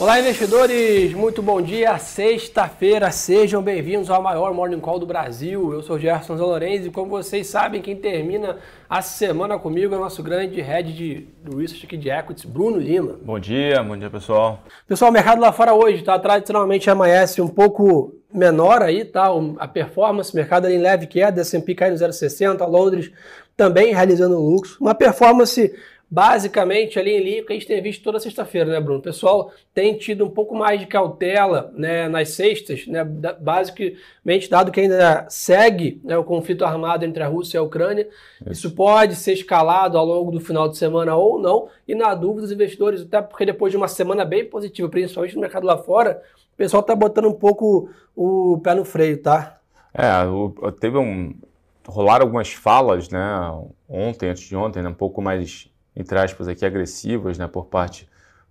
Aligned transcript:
Olá, 0.00 0.20
investidores! 0.20 1.12
Muito 1.12 1.42
bom 1.42 1.60
dia, 1.60 1.98
sexta-feira. 1.98 3.10
Sejam 3.10 3.60
bem-vindos 3.60 4.08
ao 4.08 4.22
maior 4.22 4.54
Morning 4.54 4.78
Call 4.78 5.00
do 5.00 5.04
Brasil. 5.04 5.72
Eu 5.72 5.82
sou 5.82 5.96
o 5.96 5.98
Gerson 5.98 6.36
Zalorenzi 6.36 6.86
e, 6.86 6.90
como 6.92 7.10
vocês 7.10 7.48
sabem, 7.48 7.82
quem 7.82 7.96
termina 7.96 8.58
a 8.88 9.02
semana 9.02 9.58
comigo 9.58 9.92
é 9.92 9.98
o 9.98 10.00
nosso 10.00 10.22
grande 10.22 10.60
head 10.60 10.92
de, 10.92 11.26
do 11.42 11.56
Research 11.56 11.84
aqui 11.84 11.96
de 11.96 12.08
Equities, 12.10 12.44
Bruno 12.44 12.78
Lima. 12.78 13.16
Bom 13.20 13.40
dia, 13.40 13.82
bom 13.82 13.96
dia, 13.96 14.08
pessoal. 14.08 14.60
Pessoal, 14.86 15.10
o 15.10 15.14
mercado 15.14 15.40
lá 15.40 15.50
fora 15.50 15.74
hoje, 15.74 16.04
tá? 16.04 16.16
Tradicionalmente 16.16 16.88
amanhece 16.88 17.42
um 17.42 17.48
pouco 17.48 18.14
menor 18.32 18.82
aí, 18.82 19.04
tá? 19.04 19.26
A 19.58 19.66
performance, 19.66 20.34
mercado 20.34 20.66
ali 20.66 20.76
em 20.76 20.80
leve 20.80 21.08
queda, 21.08 21.40
S&P 21.40 21.74
cai 21.74 21.90
no 21.90 21.96
0,60, 21.96 22.64
Londres 22.68 23.10
também 23.56 23.92
realizando 23.92 24.38
lucros. 24.38 24.78
Uma 24.78 24.94
performance 24.94 25.74
basicamente 26.10 26.98
ali 26.98 27.10
em 27.10 27.22
linha 27.22 27.44
que 27.44 27.52
a 27.52 27.54
gente 27.54 27.66
tem 27.66 27.82
visto 27.82 28.02
toda 28.02 28.18
sexta-feira, 28.18 28.70
né, 28.70 28.80
Bruno? 28.80 28.98
O 28.98 29.02
pessoal 29.02 29.52
tem 29.74 29.96
tido 29.96 30.24
um 30.24 30.30
pouco 30.30 30.56
mais 30.56 30.80
de 30.80 30.86
cautela 30.86 31.70
né, 31.74 32.08
nas 32.08 32.30
sextas, 32.30 32.86
né, 32.86 33.04
basicamente 33.04 34.48
dado 34.48 34.72
que 34.72 34.80
ainda 34.80 35.26
segue 35.28 36.00
né, 36.02 36.16
o 36.16 36.24
conflito 36.24 36.64
armado 36.64 37.04
entre 37.04 37.22
a 37.22 37.26
Rússia 37.26 37.58
e 37.58 37.60
a 37.60 37.62
Ucrânia. 37.62 38.08
Isso 38.50 38.70
pode 38.70 39.16
ser 39.16 39.34
escalado 39.34 39.98
ao 39.98 40.06
longo 40.06 40.30
do 40.30 40.40
final 40.40 40.68
de 40.68 40.78
semana 40.78 41.14
ou 41.14 41.38
não, 41.38 41.68
e 41.86 41.94
na 41.94 42.14
dúvida 42.14 42.46
os 42.46 42.52
investidores, 42.52 43.02
até 43.02 43.20
porque 43.20 43.44
depois 43.44 43.70
de 43.70 43.76
uma 43.76 43.88
semana 43.88 44.24
bem 44.24 44.46
positiva, 44.46 44.88
principalmente 44.88 45.34
no 45.34 45.42
mercado 45.42 45.66
lá 45.66 45.76
fora, 45.76 46.22
o 46.54 46.56
pessoal 46.56 46.80
está 46.80 46.96
botando 46.96 47.28
um 47.28 47.34
pouco 47.34 47.90
o 48.16 48.58
pé 48.64 48.74
no 48.74 48.84
freio, 48.84 49.22
tá? 49.22 49.58
É, 49.92 50.24
o, 50.24 50.50
teve 50.72 50.96
um... 50.96 51.34
rolaram 51.86 52.24
algumas 52.24 52.52
falas, 52.52 53.10
né, 53.10 53.20
ontem, 53.86 54.30
antes 54.30 54.44
de 54.44 54.56
ontem, 54.56 54.82
né, 54.82 54.88
um 54.88 54.94
pouco 54.94 55.20
mais 55.20 55.70
entre 55.98 56.18
aspas, 56.18 56.46
aqui, 56.48 56.64
agressivas 56.64 57.36
né, 57.36 57.46
por 57.48 57.66
parte 57.66 58.08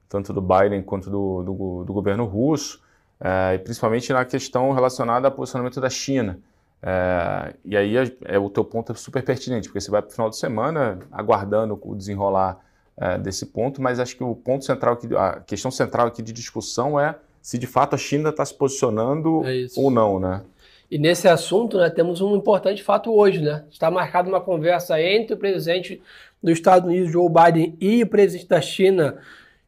tanto 0.10 0.32
do 0.32 0.42
Biden 0.42 0.82
quanto 0.82 1.10
do, 1.10 1.44
do, 1.44 1.84
do 1.86 1.94
governo 1.94 2.26
russo, 2.26 2.82
é, 3.20 3.56
e 3.56 3.60
principalmente 3.60 4.12
na 4.14 4.24
questão 4.24 4.72
relacionada 4.72 5.28
ao 5.28 5.32
posicionamento 5.32 5.82
da 5.82 5.90
China. 5.90 6.40
É, 6.82 7.54
e 7.66 7.76
aí 7.76 7.98
é, 7.98 8.12
é, 8.26 8.40
o 8.40 8.50
teu 8.50 8.64
ponto 8.64 8.92
é 8.92 8.96
super 8.96 9.24
pertinente, 9.24 9.68
porque 9.68 9.82
você 9.82 9.90
vai 9.90 10.02
para 10.02 10.10
o 10.10 10.14
final 10.14 10.30
de 10.30 10.38
semana 10.38 11.00
aguardando 11.12 11.80
o 11.82 11.96
desenrolar 11.96 12.60
é, 12.96 13.18
desse 13.18 13.48
ponto, 13.48 13.82
mas 13.82 14.00
acho 14.00 14.16
que 14.16 14.24
o 14.24 14.36
ponto 14.36 14.64
central, 14.64 14.94
aqui, 14.94 15.16
a 15.16 15.40
questão 15.42 15.72
central 15.72 16.08
aqui 16.08 16.22
de 16.22 16.32
discussão 16.32 17.00
é 17.00 17.16
se 17.42 17.58
de 17.58 17.68
fato 17.68 17.96
a 17.96 17.98
China 17.98 18.30
está 18.30 18.46
se 18.46 18.54
posicionando 18.54 19.42
é 19.46 19.68
ou 19.76 19.90
não, 19.90 20.20
né? 20.20 20.42
E 20.90 20.98
nesse 20.98 21.28
assunto, 21.28 21.78
né, 21.78 21.90
temos 21.90 22.22
um 22.22 22.36
importante 22.36 22.82
fato 22.82 23.14
hoje, 23.14 23.42
né? 23.42 23.66
Está 23.70 23.92
marcada 23.92 24.30
uma 24.30 24.40
conversa 24.40 25.02
entre 25.02 25.34
o 25.34 25.38
presidente 25.38 26.02
dos 26.42 26.54
Estados 26.54 26.88
Unidos, 26.88 27.12
Joe 27.12 27.30
Biden, 27.30 27.76
e 27.80 28.04
o 28.04 28.08
presidente 28.08 28.48
da 28.48 28.62
China, 28.62 29.18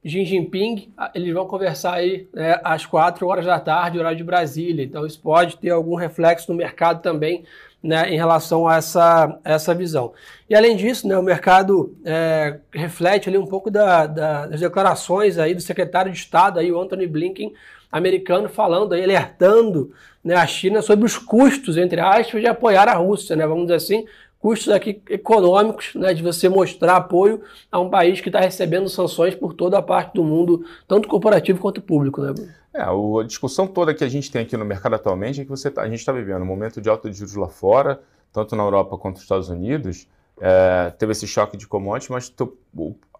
Xi 0.05 0.25
Jinping. 0.25 0.93
Eles 1.13 1.33
vão 1.33 1.45
conversar 1.45 1.95
aí 1.95 2.27
né, 2.33 2.59
às 2.63 2.85
4 2.85 3.27
horas 3.27 3.45
da 3.45 3.59
tarde, 3.59 3.99
horário 3.99 4.17
de 4.17 4.23
Brasília. 4.23 4.83
Então, 4.83 5.05
isso 5.05 5.19
pode 5.19 5.57
ter 5.57 5.71
algum 5.71 5.95
reflexo 5.95 6.51
no 6.51 6.57
mercado 6.57 7.01
também 7.01 7.43
né, 7.81 8.09
em 8.13 8.17
relação 8.17 8.67
a 8.67 8.77
essa, 8.77 9.39
essa 9.43 9.73
visão. 9.73 10.13
E 10.49 10.55
além 10.55 10.75
disso, 10.75 11.07
né, 11.07 11.17
o 11.17 11.23
mercado 11.23 11.95
é, 12.03 12.59
reflete 12.73 13.29
ali 13.29 13.37
um 13.37 13.45
pouco 13.45 13.71
da, 13.71 14.05
da, 14.05 14.47
das 14.47 14.59
declarações 14.59 15.37
aí 15.37 15.53
do 15.53 15.61
secretário 15.61 16.11
de 16.11 16.17
Estado, 16.17 16.59
aí, 16.59 16.71
o 16.71 16.79
Anthony 16.79 17.07
Blinken, 17.07 17.53
americano, 17.91 18.49
falando, 18.49 18.93
aí, 18.93 19.03
alertando 19.03 19.93
né, 20.23 20.35
a 20.35 20.45
China 20.45 20.81
sobre 20.81 21.05
os 21.05 21.17
custos, 21.17 21.77
entre 21.77 22.01
aspas, 22.01 22.41
de 22.41 22.47
apoiar 22.47 22.87
a 22.87 22.93
Rússia, 22.93 23.35
né, 23.35 23.47
vamos 23.47 23.63
dizer 23.63 23.75
assim, 23.75 24.05
custos 24.39 24.69
aqui 24.69 25.01
econômicos, 25.09 25.93
né, 25.95 26.13
de 26.13 26.23
você 26.23 26.47
mostrar 26.47 26.95
apoio 26.95 27.41
a 27.69 27.79
um 27.79 27.89
país 27.89 28.21
que 28.21 28.29
está 28.29 28.39
recebendo 28.39 28.87
sanções 28.87 29.35
por 29.35 29.53
toda 29.53 29.77
a 29.77 29.81
parte 29.81 30.13
do 30.13 30.23
mundo, 30.23 30.65
tanto 30.87 31.07
corporativo 31.07 31.59
quanto 31.59 31.81
público, 31.81 32.21
né? 32.21 32.33
É, 32.73 32.81
a 32.81 33.23
discussão 33.25 33.67
toda 33.67 33.93
que 33.93 34.03
a 34.03 34.07
gente 34.07 34.31
tem 34.31 34.43
aqui 34.43 34.55
no 34.55 34.63
mercado 34.63 34.95
atualmente 34.95 35.41
é 35.41 35.43
que 35.43 35.49
você 35.49 35.69
tá, 35.69 35.81
a 35.81 35.89
gente 35.89 35.99
está 35.99 36.13
vivendo 36.13 36.41
um 36.43 36.45
momento 36.45 36.79
de 36.79 36.89
alta 36.89 37.09
de 37.09 37.17
juros 37.17 37.35
lá 37.35 37.49
fora, 37.49 38.01
tanto 38.31 38.55
na 38.55 38.63
Europa 38.63 38.97
quanto 38.97 39.15
nos 39.15 39.23
Estados 39.23 39.49
Unidos, 39.49 40.07
é, 40.39 40.91
teve 40.97 41.11
esse 41.11 41.27
choque 41.27 41.57
de 41.57 41.67
commodities, 41.67 42.09
mas 42.09 42.29
tu, 42.29 42.55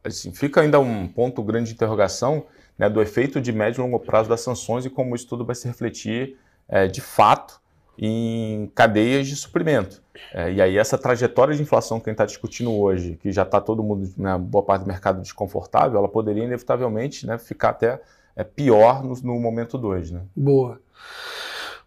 assim, 0.04 0.32
fica 0.32 0.62
ainda 0.62 0.80
um 0.80 1.08
ponto 1.08 1.44
grande 1.44 1.70
de 1.70 1.74
interrogação 1.74 2.46
né, 2.78 2.90
do 2.90 3.02
efeito 3.02 3.42
de 3.42 3.52
médio 3.52 3.82
e 3.82 3.84
longo 3.84 4.00
prazo 4.00 4.30
das 4.30 4.40
sanções 4.40 4.86
e 4.86 4.90
como 4.90 5.16
isso 5.16 5.28
tudo 5.28 5.44
vai 5.44 5.56
se 5.56 5.68
refletir 5.68 6.38
é, 6.68 6.88
de 6.88 7.02
fato 7.02 7.59
em 8.02 8.72
cadeias 8.74 9.28
de 9.28 9.36
suprimento. 9.36 10.02
É, 10.34 10.52
e 10.52 10.62
aí 10.62 10.78
essa 10.78 10.98
trajetória 10.98 11.54
de 11.54 11.62
inflação 11.62 12.00
que 12.00 12.10
a 12.10 12.12
gente 12.12 12.16
está 12.16 12.26
discutindo 12.26 12.74
hoje, 12.74 13.18
que 13.22 13.32
já 13.32 13.44
está 13.44 13.60
todo 13.60 13.84
mundo, 13.84 14.10
né, 14.18 14.38
boa 14.38 14.64
parte 14.64 14.84
do 14.84 14.88
mercado 14.88 15.22
desconfortável, 15.22 16.00
ela 16.00 16.08
poderia 16.08 16.44
inevitavelmente 16.44 17.28
né, 17.28 17.38
ficar 17.38 17.70
até 17.70 18.02
é, 18.36 18.44
pior 18.44 19.04
no, 19.04 19.14
no 19.16 19.40
momento 19.40 19.78
2. 19.78 20.12
Né? 20.12 20.22
Boa. 20.36 20.80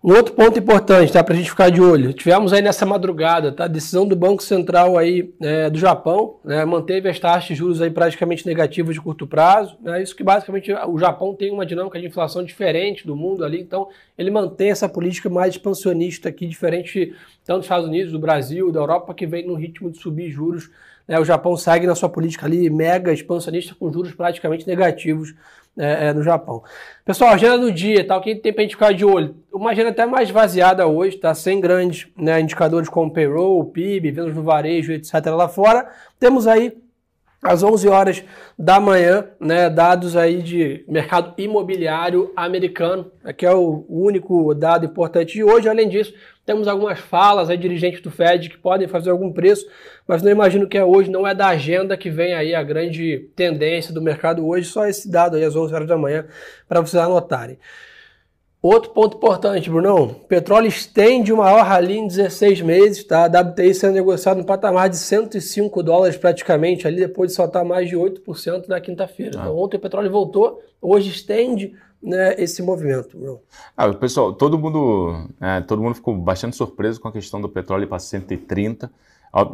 Um 0.05 0.15
outro 0.17 0.35
ponto 0.35 0.59
importante, 0.59 1.13
tá, 1.13 1.23
para 1.23 1.33
a 1.33 1.37
gente 1.37 1.49
ficar 1.49 1.71
de 1.71 1.81
olho. 1.81 2.13
Tivemos 2.13 2.53
aí 2.53 2.61
nessa 2.61 2.85
madrugada, 2.85 3.53
tá, 3.53 3.69
decisão 3.69 4.05
do 4.05 4.17
Banco 4.17 4.43
Central 4.43 4.99
aí 4.99 5.33
é, 5.41 5.71
do 5.71 5.79
Japão, 5.79 6.41
né, 6.45 6.65
manteve 6.65 7.09
as 7.09 7.21
taxas 7.21 7.47
de 7.47 7.55
juros 7.55 7.81
aí 7.81 7.89
praticamente 7.89 8.45
negativas 8.45 8.97
de 8.97 9.01
curto 9.01 9.29
prazo. 9.29 9.79
Né, 9.81 10.03
isso 10.03 10.17
que 10.17 10.25
basicamente 10.25 10.73
o 10.73 10.99
Japão 10.99 11.37
tem 11.37 11.53
uma 11.53 11.65
dinâmica 11.65 12.01
de 12.01 12.07
inflação 12.07 12.43
diferente 12.43 13.07
do 13.07 13.15
mundo 13.15 13.45
ali, 13.45 13.61
então 13.61 13.91
ele 14.19 14.29
mantém 14.29 14.73
essa 14.73 14.89
política 14.89 15.31
mais 15.31 15.55
expansionista 15.55 16.31
aqui, 16.31 16.49
diferente 16.49 17.15
tanto 17.45 17.59
dos 17.59 17.67
Estados 17.67 17.87
Unidos, 17.87 18.11
do 18.11 18.19
Brasil, 18.19 18.73
da 18.73 18.81
Europa, 18.81 19.15
que 19.15 19.25
vem 19.25 19.47
no 19.47 19.55
ritmo 19.55 19.89
de 19.89 19.99
subir 19.99 20.33
juros. 20.33 20.69
Né, 21.07 21.17
o 21.21 21.25
Japão 21.25 21.57
segue 21.57 21.87
na 21.87 21.95
sua 21.95 22.09
política 22.09 22.47
ali 22.47 22.69
mega 22.69 23.13
expansionista 23.13 23.73
com 23.79 23.93
juros 23.93 24.13
praticamente 24.13 24.67
negativos 24.67 25.33
é, 25.79 26.09
é, 26.09 26.13
no 26.13 26.23
Japão. 26.23 26.63
Pessoal, 27.05 27.33
agenda 27.33 27.59
do 27.59 27.73
dia, 27.73 28.07
tá? 28.07 28.21
Que 28.21 28.35
tem 28.35 28.53
pra 28.53 28.63
gente 28.63 28.75
ficar 28.75 28.93
de 28.93 29.05
olho? 29.05 29.37
Uma 29.53 29.71
agenda 29.71 29.91
até 29.91 30.05
mais 30.05 30.31
vaziada 30.31 30.87
hoje, 30.87 31.17
tá? 31.17 31.35
Sem 31.35 31.61
grandes 31.61 32.09
né, 32.17 32.41
indicadores 32.41 32.89
como 32.89 33.13
payroll, 33.13 33.65
PIB, 33.65 34.11
vendas 34.11 34.35
no 34.35 34.43
varejo, 34.43 34.93
etc. 34.93 35.15
lá 35.27 35.49
fora. 35.49 35.91
Temos 36.19 36.47
aí 36.47 36.77
às 37.43 37.63
11 37.63 37.89
horas 37.89 38.25
da 38.57 38.79
manhã, 38.79 39.27
né, 39.41 39.69
dados 39.69 40.17
aí 40.17 40.41
de 40.41 40.85
mercado 40.87 41.35
imobiliário 41.37 42.33
americano, 42.37 43.11
que 43.37 43.45
é 43.45 43.53
o 43.53 43.85
único 43.89 44.55
dado 44.55 44.87
importante 44.87 45.33
de 45.33 45.43
hoje. 45.43 45.69
Além 45.69 45.89
disso, 45.89 46.15
temos 46.47 46.69
algumas 46.69 47.01
falas 47.01 47.51
aí 47.51 47.57
dirigentes 47.57 48.01
do 48.01 48.13
Fed 48.13 48.49
que 48.49 48.57
podem 48.57 48.87
fazer 48.87 49.11
algum 49.11 49.33
preço, 49.33 49.67
mas 50.07 50.23
não 50.23 50.31
imagino 50.31 50.69
que 50.69 50.79
é 50.79 50.85
hoje, 50.85 51.11
não 51.11 51.27
é 51.27 51.35
da 51.35 51.49
agenda 51.49 51.97
que 51.97 52.11
vem 52.11 52.33
aí 52.33 52.55
a 52.55 52.63
grande 52.63 53.29
tendência 53.35 53.93
do 53.93 54.01
mercado 54.01 54.47
hoje, 54.47 54.69
só 54.69 54.87
esse 54.87 55.11
dado 55.11 55.37
aí 55.37 55.45
às 55.45 55.57
11 55.57 55.75
horas 55.75 55.89
da 55.89 55.97
manhã 55.97 56.25
para 56.69 56.81
vocês 56.81 57.03
anotarem. 57.03 57.59
Outro 58.63 58.91
ponto 58.91 59.17
importante, 59.17 59.69
Brunão. 59.69 60.15
Petróleo 60.29 60.69
estende 60.69 61.33
o 61.33 61.39
maior 61.39 61.65
rally 61.65 61.99
em 61.99 62.07
16 62.07 62.61
meses, 62.61 63.03
tá? 63.03 63.25
A 63.25 63.41
WTI 63.41 63.75
sendo 63.75 63.95
negociado 63.95 64.39
no 64.39 64.45
patamar 64.45 64.89
de 64.89 64.97
105 64.99 65.83
dólares 65.83 66.17
praticamente, 66.17 66.87
ali 66.87 66.99
depois 66.99 67.31
de 67.31 67.37
saltar 67.37 67.65
mais 67.65 67.89
de 67.89 67.97
8% 67.97 68.69
na 68.69 68.81
quinta-feira. 68.81 69.33
Ah. 69.35 69.41
Então, 69.41 69.59
ontem 69.59 69.79
o 69.79 69.81
petróleo 69.81 70.13
voltou, 70.13 70.63
hoje 70.81 71.11
estende 71.11 71.75
né, 72.01 72.37
esse 72.39 72.63
movimento, 72.63 73.19
Bruno. 73.19 73.41
Ah, 73.77 73.93
pessoal, 73.95 74.33
todo 74.33 74.57
mundo, 74.57 75.27
é, 75.41 75.61
todo 75.63 75.83
mundo 75.83 75.97
ficou 75.97 76.17
bastante 76.17 76.55
surpreso 76.55 77.01
com 77.01 77.09
a 77.09 77.13
questão 77.13 77.41
do 77.41 77.49
petróleo 77.49 77.89
para 77.89 77.99
130. 77.99 78.89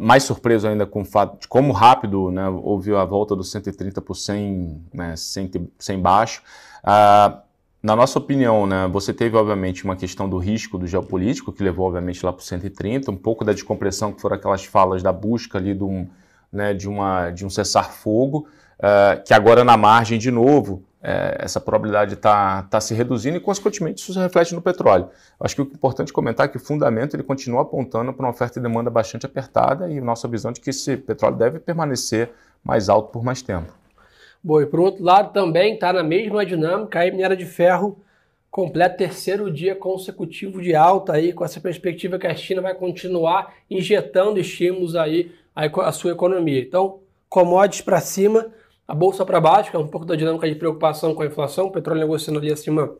Mais 0.01 0.23
surpreso 0.23 0.67
ainda 0.67 0.85
com 0.85 1.01
o 1.01 1.05
fato 1.05 1.39
de 1.39 1.47
como 1.47 1.71
rápido 1.71 2.29
né, 2.29 2.47
houve 2.47 2.93
a 2.93 3.05
volta 3.05 3.35
dos 3.35 3.49
130 3.49 4.01
por 4.01 4.13
100, 4.13 4.83
né, 4.93 5.15
100, 5.15 5.71
100 5.79 5.99
baixo. 5.99 6.43
Ah, 6.83 7.41
na 7.81 7.95
nossa 7.95 8.19
opinião, 8.19 8.67
né, 8.67 8.87
você 8.91 9.13
teve, 9.13 9.37
obviamente, 9.37 9.85
uma 9.85 9.95
questão 9.95 10.27
do 10.27 10.37
risco 10.37 10.77
do 10.77 10.85
geopolítico, 10.85 11.51
que 11.53 11.63
levou, 11.63 11.87
obviamente, 11.87 12.25
lá 12.25 12.33
para 12.33 12.41
o 12.41 12.43
130, 12.43 13.09
um 13.09 13.15
pouco 13.15 13.45
da 13.45 13.53
descompressão, 13.53 14.11
que 14.11 14.21
foram 14.21 14.35
aquelas 14.35 14.65
falas 14.65 15.01
da 15.01 15.13
busca 15.13 15.57
ali 15.57 15.73
de 15.73 15.83
um, 15.83 16.05
né, 16.51 16.73
de 16.73 16.89
uma, 16.89 17.29
de 17.29 17.45
um 17.45 17.49
cessar-fogo, 17.49 18.47
uh, 18.79 19.23
que 19.23 19.33
agora 19.33 19.63
na 19.63 19.77
margem, 19.77 20.19
de 20.19 20.29
novo, 20.29 20.83
uh, 21.01 21.39
essa 21.39 21.61
probabilidade 21.61 22.15
está 22.15 22.63
tá 22.63 22.81
se 22.81 22.93
reduzindo 22.93 23.37
e, 23.37 23.39
consequentemente, 23.39 24.01
isso 24.01 24.11
se 24.11 24.19
reflete 24.19 24.53
no 24.53 24.61
petróleo. 24.61 25.07
Acho 25.39 25.55
que 25.55 25.61
o 25.61 25.63
importante 25.63 26.11
comentar 26.11 26.47
é 26.47 26.49
que 26.49 26.57
o 26.57 26.59
fundamento 26.59 27.15
ele 27.15 27.23
continua 27.23 27.61
apontando 27.61 28.11
para 28.11 28.25
uma 28.25 28.31
oferta 28.31 28.59
e 28.59 28.61
demanda 28.61 28.89
bastante 28.89 29.25
apertada 29.25 29.89
e 29.89 30.01
nossa 30.01 30.27
visão 30.27 30.51
de 30.51 30.59
que 30.59 30.69
esse 30.71 30.97
petróleo 30.97 31.37
deve 31.37 31.59
permanecer 31.59 32.29
mais 32.61 32.89
alto 32.89 33.09
por 33.09 33.23
mais 33.23 33.41
tempo. 33.41 33.78
Bom, 34.41 34.61
e 34.61 34.65
por 34.65 34.79
outro 34.79 35.03
lado 35.03 35.33
também 35.33 35.73
está 35.73 35.91
na 35.91 36.03
mesma 36.03 36.45
dinâmica, 36.45 36.99
aí 36.99 37.11
minério 37.11 37.35
de 37.35 37.45
ferro 37.45 38.01
completa 38.49 38.97
terceiro 38.97 39.51
dia 39.51 39.75
consecutivo 39.75 40.61
de 40.61 40.73
alta 40.73 41.13
aí, 41.13 41.33
com 41.33 41.45
essa 41.45 41.61
perspectiva 41.61 42.17
que 42.17 42.27
a 42.27 42.35
China 42.35 42.61
vai 42.61 42.73
continuar 42.73 43.53
injetando 43.69 44.39
estímulos 44.39 44.95
aí 44.95 45.31
à 45.55 45.91
sua 45.91 46.11
economia. 46.11 46.59
Então, 46.59 46.99
commodities 47.27 47.81
para 47.81 48.01
cima, 48.01 48.47
a 48.87 48.95
bolsa 48.95 49.25
para 49.25 49.39
baixo, 49.39 49.69
que 49.69 49.75
é 49.75 49.79
um 49.79 49.87
pouco 49.87 50.05
da 50.05 50.15
dinâmica 50.15 50.47
de 50.47 50.55
preocupação 50.55 51.13
com 51.13 51.21
a 51.21 51.27
inflação, 51.27 51.67
o 51.67 51.71
petróleo 51.71 51.99
negociando 51.99 52.39
ali 52.39 52.51
acima 52.51 52.95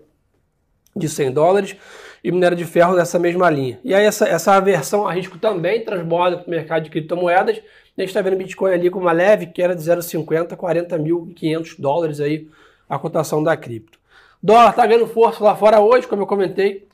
de 0.96 1.10
100 1.10 1.32
dólares. 1.32 1.76
E 2.22 2.32
minério 2.32 2.58
de 2.58 2.66
ferro 2.66 2.98
nessa 2.98 3.18
mesma 3.18 3.50
linha. 3.50 3.80
E 3.82 3.94
aí 3.94 4.04
essa, 4.04 4.28
essa 4.28 4.54
aversão 4.54 5.08
a 5.08 5.14
risco 5.14 5.38
também 5.38 5.86
transborda 5.86 6.38
para 6.38 6.48
o 6.48 6.50
mercado 6.50 6.84
de 6.84 6.90
criptomoedas, 6.90 7.62
a 8.02 8.06
gente 8.06 8.10
está 8.10 8.22
vendo 8.22 8.38
Bitcoin 8.38 8.74
ali 8.74 8.90
com 8.90 9.00
uma 9.00 9.12
leve 9.12 9.48
queda 9.48 9.76
de 9.76 9.82
0,50 9.82 10.54
a 10.54 10.58
40.500 10.58 11.76
dólares 11.80 12.20
aí 12.20 12.48
a 12.88 12.98
cotação 12.98 13.44
da 13.44 13.56
cripto. 13.56 14.00
Dólar 14.42 14.70
está 14.70 14.86
ganhando 14.86 15.08
força 15.08 15.44
lá 15.44 15.56
fora 15.56 15.80
hoje, 15.82 16.08
como 16.08 16.22
eu 16.22 16.28
comentei. 16.28 16.88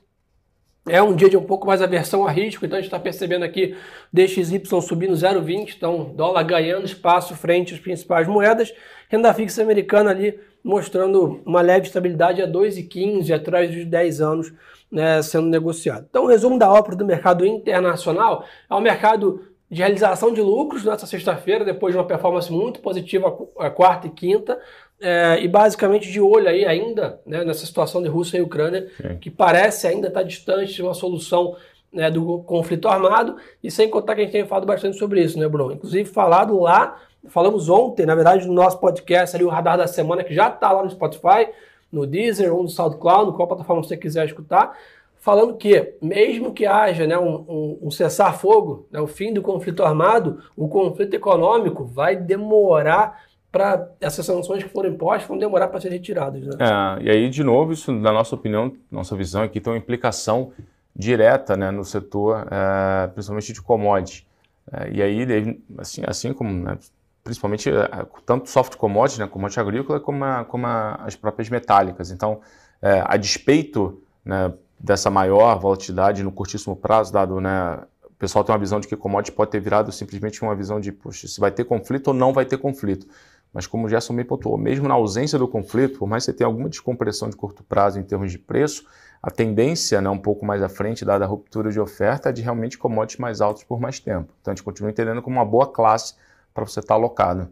É 0.87 1.01
um 1.01 1.15
dia 1.15 1.29
de 1.29 1.37
um 1.37 1.43
pouco 1.43 1.65
mais 1.65 1.81
aversão 1.81 2.27
a 2.27 2.31
risco, 2.31 2.65
então 2.65 2.77
a 2.77 2.81
gente 2.81 2.89
está 2.89 2.99
percebendo 2.99 3.43
aqui 3.43 3.75
DXY 4.13 4.61
subindo 4.81 5.13
0,20, 5.13 5.75
então 5.75 6.11
dólar 6.15 6.43
ganhando 6.43 6.85
espaço 6.85 7.35
frente 7.35 7.73
às 7.73 7.79
principais 7.79 8.27
moedas, 8.27 8.71
renda 9.09 9.33
fixa 9.33 9.63
americana 9.63 10.11
ali 10.11 10.39
mostrando 10.63 11.41
uma 11.45 11.61
leve 11.61 11.87
estabilidade 11.87 12.41
a 12.41 12.47
2,15 12.47 13.31
atrás 13.33 13.73
dos 13.73 13.85
10 13.85 14.21
anos 14.21 14.53
né, 14.91 15.21
sendo 15.21 15.47
negociado. 15.47 16.05
Então, 16.09 16.23
o 16.23 16.27
resumo 16.27 16.57
da 16.57 16.71
ópera 16.71 16.95
do 16.95 17.05
mercado 17.05 17.45
internacional 17.45 18.45
é 18.69 18.73
um 18.73 18.81
mercado 18.81 19.43
de 19.69 19.81
realização 19.81 20.31
de 20.31 20.41
lucros 20.41 20.83
nessa 20.83 21.07
sexta-feira, 21.07 21.65
depois 21.65 21.93
de 21.93 21.97
uma 21.97 22.05
performance 22.05 22.51
muito 22.51 22.79
positiva 22.79 23.35
a 23.59 23.69
quarta 23.69 24.07
e 24.07 24.09
quinta, 24.11 24.59
é, 25.01 25.39
e 25.41 25.47
basicamente 25.47 26.11
de 26.11 26.21
olho 26.21 26.47
aí 26.47 26.65
ainda 26.65 27.19
né, 27.25 27.43
nessa 27.43 27.65
situação 27.65 28.01
de 28.01 28.07
Rússia 28.07 28.37
e 28.37 28.41
Ucrânia, 28.41 28.87
Sim. 28.95 29.17
que 29.17 29.29
parece 29.29 29.87
ainda 29.87 30.07
estar 30.07 30.23
distante 30.23 30.73
de 30.73 30.81
uma 30.81 30.93
solução 30.93 31.55
né, 31.91 32.11
do 32.11 32.39
conflito 32.39 32.87
armado, 32.87 33.37
e 33.63 33.71
sem 33.71 33.89
contar 33.89 34.15
que 34.15 34.21
a 34.21 34.23
gente 34.23 34.33
tem 34.33 34.45
falado 34.45 34.65
bastante 34.65 34.97
sobre 34.97 35.21
isso, 35.21 35.39
né, 35.39 35.47
Bruno? 35.47 35.73
Inclusive 35.73 36.09
falado 36.09 36.59
lá, 36.59 37.01
falamos 37.29 37.69
ontem, 37.69 38.05
na 38.05 38.15
verdade, 38.15 38.45
no 38.45 38.53
nosso 38.53 38.79
podcast 38.79 39.35
ali, 39.35 39.45
o 39.45 39.49
Radar 39.49 39.77
da 39.77 39.87
Semana, 39.87 40.23
que 40.23 40.33
já 40.33 40.49
está 40.49 40.71
lá 40.71 40.83
no 40.83 40.89
Spotify, 40.89 41.49
no 41.91 42.05
Deezer 42.05 42.53
ou 42.53 42.63
no 42.63 42.69
SoundCloud, 42.69 43.33
qual 43.33 43.47
plataforma 43.47 43.81
você 43.81 43.95
quiser 43.95 44.25
escutar, 44.25 44.77
falando 45.25 45.55
que, 45.55 45.95
mesmo 45.99 46.53
que 46.53 46.67
haja 46.67 47.07
né, 47.07 47.17
um, 47.17 47.37
um, 47.49 47.79
um 47.81 47.89
cessar-fogo, 47.89 48.87
né, 48.91 49.01
o 49.01 49.07
fim 49.07 49.33
do 49.33 49.41
conflito 49.41 49.81
armado, 49.81 50.43
o 50.55 50.67
conflito 50.67 51.15
econômico 51.15 51.83
vai 51.83 52.15
demorar 52.15 53.23
para 53.51 53.89
essas 53.99 54.23
sanções 54.23 54.63
que 54.63 54.69
foram 54.69 54.91
impostas 54.91 55.27
vão 55.27 55.39
demorar 55.39 55.69
para 55.69 55.81
serem 55.81 55.97
retiradas. 55.97 56.45
Né? 56.45 56.53
É, 56.59 57.03
e 57.05 57.09
aí, 57.09 57.27
de 57.27 57.43
novo, 57.43 57.73
isso, 57.73 57.91
na 57.91 58.11
nossa 58.11 58.35
opinião, 58.35 58.71
nossa 58.91 59.15
visão 59.15 59.41
aqui, 59.41 59.59
tem 59.59 59.73
uma 59.73 59.79
implicação 59.79 60.51
direta 60.95 61.57
né, 61.57 61.71
no 61.71 61.83
setor, 61.83 62.47
é, 62.51 63.07
principalmente 63.07 63.51
de 63.51 63.63
commodities. 63.63 64.27
É, 64.71 64.91
e 64.91 65.01
aí, 65.01 65.59
assim, 65.79 66.03
assim 66.05 66.33
como, 66.33 66.51
né, 66.53 66.77
principalmente, 67.23 67.67
é, 67.67 68.05
tanto 68.27 68.47
soft 68.47 68.75
commodities, 68.75 69.17
né, 69.17 69.25
commodity 69.25 69.59
agrícola, 69.59 69.99
como, 69.99 70.23
a, 70.23 70.45
como 70.45 70.67
a, 70.67 70.99
as 71.03 71.15
próprias 71.15 71.49
metálicas. 71.49 72.11
Então, 72.11 72.41
é, 72.79 73.03
a 73.03 73.17
despeito 73.17 74.03
né, 74.23 74.53
dessa 74.85 75.09
maior 75.09 75.59
volatilidade 75.59 76.23
no 76.23 76.31
curtíssimo 76.31 76.75
prazo, 76.75 77.11
dado 77.11 77.41
né, 77.41 77.79
o 78.03 78.13
pessoal 78.17 78.45
tem 78.45 78.53
uma 78.53 78.59
visão 78.59 78.79
de 78.79 78.87
que 78.87 78.95
commodity 78.95 79.31
pode 79.31 79.51
ter 79.51 79.59
virado 79.59 79.91
simplesmente 79.91 80.41
uma 80.43 80.55
visão 80.55 80.79
de, 80.79 80.91
poxa, 80.91 81.27
se 81.27 81.39
vai 81.39 81.51
ter 81.51 81.65
conflito 81.65 82.09
ou 82.09 82.13
não 82.13 82.31
vai 82.31 82.45
ter 82.45 82.57
conflito. 82.57 83.07
Mas 83.51 83.65
como 83.65 83.87
o 83.87 83.89
Gerson 83.89 84.13
me 84.13 84.23
pontuou, 84.23 84.57
mesmo 84.57 84.87
na 84.87 84.93
ausência 84.93 85.39
do 85.39 85.47
conflito, 85.47 85.97
por 85.97 86.07
mais 86.07 86.23
que 86.23 86.31
você 86.31 86.37
tenha 86.37 86.47
alguma 86.47 86.69
descompressão 86.69 87.29
de 87.29 87.35
curto 87.35 87.63
prazo 87.63 87.99
em 87.99 88.03
termos 88.03 88.31
de 88.31 88.37
preço, 88.37 88.85
a 89.23 89.31
tendência, 89.31 89.99
né, 90.01 90.09
um 90.09 90.19
pouco 90.19 90.45
mais 90.45 90.61
à 90.61 90.69
frente, 90.69 91.03
dada 91.03 91.25
a 91.25 91.27
ruptura 91.27 91.71
de 91.71 91.79
oferta, 91.79 92.29
é 92.29 92.31
de 92.31 92.43
realmente 92.43 92.77
commodities 92.77 93.19
mais 93.19 93.41
altos 93.41 93.63
por 93.63 93.79
mais 93.79 93.99
tempo. 93.99 94.31
Então 94.39 94.51
a 94.51 94.55
gente 94.55 94.63
continua 94.63 94.91
entendendo 94.91 95.21
como 95.21 95.37
uma 95.37 95.45
boa 95.45 95.65
classe 95.65 96.13
para 96.53 96.63
você 96.63 96.79
estar 96.79 96.93
alocado. 96.93 97.49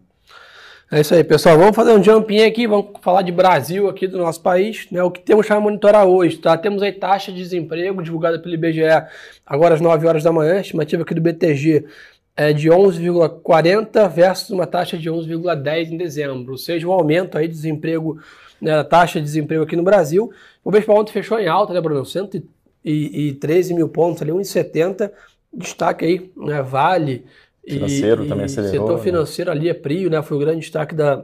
É 0.93 1.01
isso 1.01 1.15
aí, 1.15 1.23
pessoal. 1.23 1.57
Vamos 1.57 1.75
fazer 1.75 1.91
um 1.91 2.03
jumping 2.03 2.43
aqui, 2.43 2.67
vamos 2.67 2.91
falar 3.01 3.23
de 3.23 3.31
Brasil 3.31 3.89
aqui 3.89 4.05
do 4.05 4.19
nosso 4.19 4.39
país, 4.39 4.85
né? 4.91 5.01
O 5.01 5.09
que 5.09 5.19
temos 5.21 5.47
para 5.47 5.59
monitorar 5.59 6.05
hoje, 6.05 6.37
tá? 6.37 6.55
Temos 6.55 6.83
aí 6.83 6.91
taxa 6.91 7.31
de 7.31 7.39
desemprego 7.39 8.03
divulgada 8.03 8.37
pelo 8.37 8.53
IBGE 8.53 8.83
agora 9.43 9.73
às 9.73 9.81
9 9.81 10.05
horas 10.05 10.21
da 10.21 10.31
manhã, 10.31 10.59
estimativa 10.59 11.01
aqui 11.01 11.15
do 11.15 11.21
BTG 11.21 11.85
é 12.35 12.53
de 12.53 12.69
11,40 12.69 14.07
versus 14.07 14.51
uma 14.51 14.67
taxa 14.67 14.95
de 14.95 15.09
11,10 15.09 15.89
em 15.89 15.97
dezembro, 15.97 16.51
ou 16.51 16.57
seja, 16.59 16.87
um 16.87 16.91
aumento 16.91 17.39
aí 17.39 17.47
de 17.47 17.55
desemprego, 17.55 18.19
né, 18.61 18.73
da 18.73 18.83
taxa 18.83 19.17
de 19.17 19.25
desemprego 19.25 19.63
aqui 19.63 19.75
no 19.75 19.83
Brasil. 19.83 20.31
O 20.63 20.69
Bovespa 20.69 20.93
ontem 20.93 21.11
fechou 21.11 21.39
em 21.39 21.47
alta, 21.47 21.73
né, 21.73 21.81
Bruno? 21.81 22.05
113 22.05 23.73
mil 23.73 23.89
pontos 23.89 24.21
ali, 24.21 24.31
1,70. 24.31 25.11
Destaque 25.51 26.05
aí, 26.05 26.31
né, 26.37 26.61
Vale. 26.61 27.25
Financeiro 27.67 28.25
e, 28.25 28.27
também 28.27 28.45
acelerou. 28.45 28.87
Setor 28.87 28.97
né? 28.97 29.03
financeiro 29.03 29.51
ali 29.51 29.69
é 29.69 29.73
Prio, 29.73 30.09
né? 30.09 30.21
Foi 30.21 30.37
o 30.37 30.39
grande 30.39 30.59
destaque 30.59 30.93
da, 30.93 31.23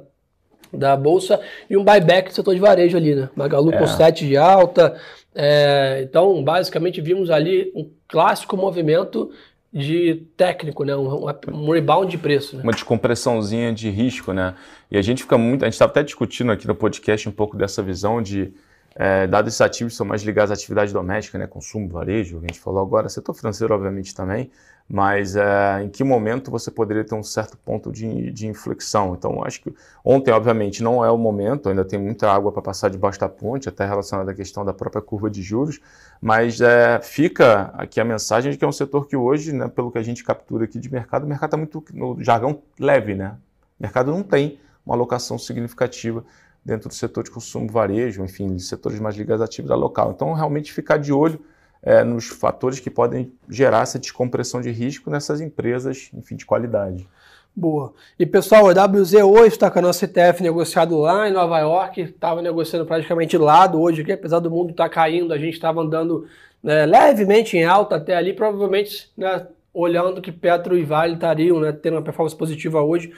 da 0.73 0.95
Bolsa. 0.95 1.39
E 1.69 1.75
um 1.75 1.83
buyback 1.83 2.29
do 2.29 2.35
setor 2.35 2.53
de 2.53 2.61
varejo 2.61 2.95
ali, 2.95 3.15
né? 3.15 3.29
Magalu 3.35 3.73
é. 3.73 3.77
com 3.77 3.87
7 3.87 4.27
de 4.27 4.37
alta. 4.37 4.95
É, 5.35 6.01
então, 6.03 6.43
basicamente, 6.43 7.01
vimos 7.01 7.29
ali 7.29 7.71
um 7.75 7.89
clássico 8.07 8.55
movimento 8.55 9.31
de 9.71 10.23
técnico, 10.35 10.83
né? 10.83 10.95
Um, 10.95 11.25
um 11.51 11.71
rebound 11.71 12.09
de 12.09 12.17
preço. 12.17 12.57
Né? 12.57 12.63
Uma 12.63 12.71
descompressãozinha 12.71 13.71
de 13.71 13.89
risco, 13.89 14.33
né? 14.33 14.55
E 14.89 14.97
a 14.97 15.01
gente 15.01 15.23
fica 15.23 15.37
muito. 15.37 15.63
A 15.63 15.67
gente 15.67 15.73
estava 15.73 15.91
até 15.91 16.03
discutindo 16.03 16.51
aqui 16.51 16.67
no 16.67 16.75
podcast 16.75 17.27
um 17.27 17.31
pouco 17.31 17.55
dessa 17.57 17.83
visão 17.83 18.21
de. 18.21 18.53
É, 18.95 19.27
dados 19.27 19.49
esses 19.49 19.61
ativos 19.61 19.95
são 19.95 20.05
mais 20.05 20.23
ligados 20.23 20.51
à 20.51 20.53
atividade 20.53 20.91
doméstica, 20.91 21.37
né? 21.37 21.47
Consumo, 21.47 21.87
varejo, 21.89 22.37
a 22.37 22.41
gente 22.41 22.59
falou 22.59 22.81
agora, 22.81 23.07
setor 23.09 23.33
financeiro, 23.33 23.73
obviamente, 23.73 24.13
também 24.13 24.49
mas 24.89 25.35
é, 25.35 25.83
em 25.83 25.89
que 25.89 26.03
momento 26.03 26.49
você 26.49 26.71
poderia 26.71 27.03
ter 27.03 27.13
um 27.13 27.21
certo 27.21 27.55
ponto 27.55 27.91
de, 27.91 28.31
de 28.31 28.47
inflexão. 28.47 29.13
Então, 29.13 29.43
acho 29.45 29.61
que 29.61 29.73
ontem, 30.03 30.31
obviamente, 30.31 30.81
não 30.81 31.05
é 31.05 31.11
o 31.11 31.17
momento, 31.17 31.69
ainda 31.69 31.85
tem 31.85 31.99
muita 31.99 32.31
água 32.31 32.51
para 32.51 32.63
passar 32.63 32.89
debaixo 32.89 33.19
da 33.19 33.29
ponte, 33.29 33.69
até 33.69 33.85
relacionada 33.85 34.31
à 34.31 34.33
questão 34.33 34.65
da 34.65 34.73
própria 34.73 34.99
curva 34.99 35.29
de 35.29 35.43
juros, 35.43 35.79
mas 36.19 36.59
é, 36.59 36.99
fica 37.03 37.71
aqui 37.75 38.01
a 38.01 38.03
mensagem 38.03 38.51
de 38.51 38.57
que 38.57 38.65
é 38.65 38.67
um 38.67 38.71
setor 38.71 39.05
que 39.05 39.15
hoje, 39.15 39.53
né, 39.53 39.67
pelo 39.67 39.91
que 39.91 39.99
a 39.99 40.03
gente 40.03 40.23
captura 40.23 40.65
aqui 40.65 40.79
de 40.79 40.91
mercado, 40.91 41.23
o 41.23 41.27
mercado 41.27 41.49
está 41.49 41.57
muito, 41.57 41.85
no 41.93 42.17
jargão, 42.23 42.63
leve, 42.79 43.13
né? 43.13 43.35
O 43.79 43.83
mercado 43.83 44.11
não 44.11 44.23
tem 44.23 44.59
uma 44.83 44.95
alocação 44.95 45.37
significativa 45.37 46.25
dentro 46.69 46.89
do 46.89 46.93
setor 46.93 47.23
de 47.23 47.31
consumo 47.31 47.69
varejo, 47.69 48.23
enfim, 48.23 48.57
setores 48.59 48.99
mais 48.99 49.15
ligados 49.15 49.41
à 49.41 49.45
atividade 49.45 49.79
local. 49.79 50.11
Então, 50.11 50.33
realmente 50.33 50.71
ficar 50.71 50.97
de 50.97 51.11
olho 51.11 51.39
é, 51.81 52.03
nos 52.03 52.27
fatores 52.27 52.79
que 52.79 52.89
podem 52.89 53.31
gerar 53.49 53.81
essa 53.81 53.99
descompressão 53.99 54.61
de 54.61 54.69
risco 54.69 55.09
nessas 55.09 55.41
empresas, 55.41 56.09
enfim, 56.13 56.35
de 56.35 56.45
qualidade. 56.45 57.07
Boa. 57.55 57.93
E 58.17 58.25
pessoal, 58.25 58.69
a 58.69 58.85
WZ 58.85 59.15
hoje 59.15 59.47
está 59.47 59.69
com 59.69 59.79
a 59.79 59.81
nossa 59.81 60.05
ETF 60.05 60.41
negociado 60.41 60.97
lá 60.97 61.27
em 61.27 61.33
Nova 61.33 61.59
York, 61.59 62.01
estava 62.01 62.41
negociando 62.41 62.85
praticamente 62.85 63.37
lado 63.37 63.81
hoje 63.81 64.01
aqui, 64.01 64.11
apesar 64.11 64.39
do 64.39 64.51
mundo 64.51 64.71
estar 64.71 64.87
tá 64.87 64.89
caindo, 64.89 65.33
a 65.33 65.37
gente 65.37 65.55
estava 65.55 65.81
andando 65.81 66.27
né, 66.63 66.85
levemente 66.85 67.57
em 67.57 67.65
alta 67.65 67.95
até 67.95 68.15
ali, 68.15 68.33
provavelmente 68.33 69.11
né, 69.17 69.47
olhando 69.73 70.21
que 70.21 70.31
Petro 70.31 70.77
e 70.77 70.83
Vale 70.83 71.15
estariam 71.15 71.59
né, 71.59 71.71
tendo 71.71 71.95
uma 71.95 72.01
performance 72.01 72.35
positiva 72.35 72.81
hoje, 72.81 73.11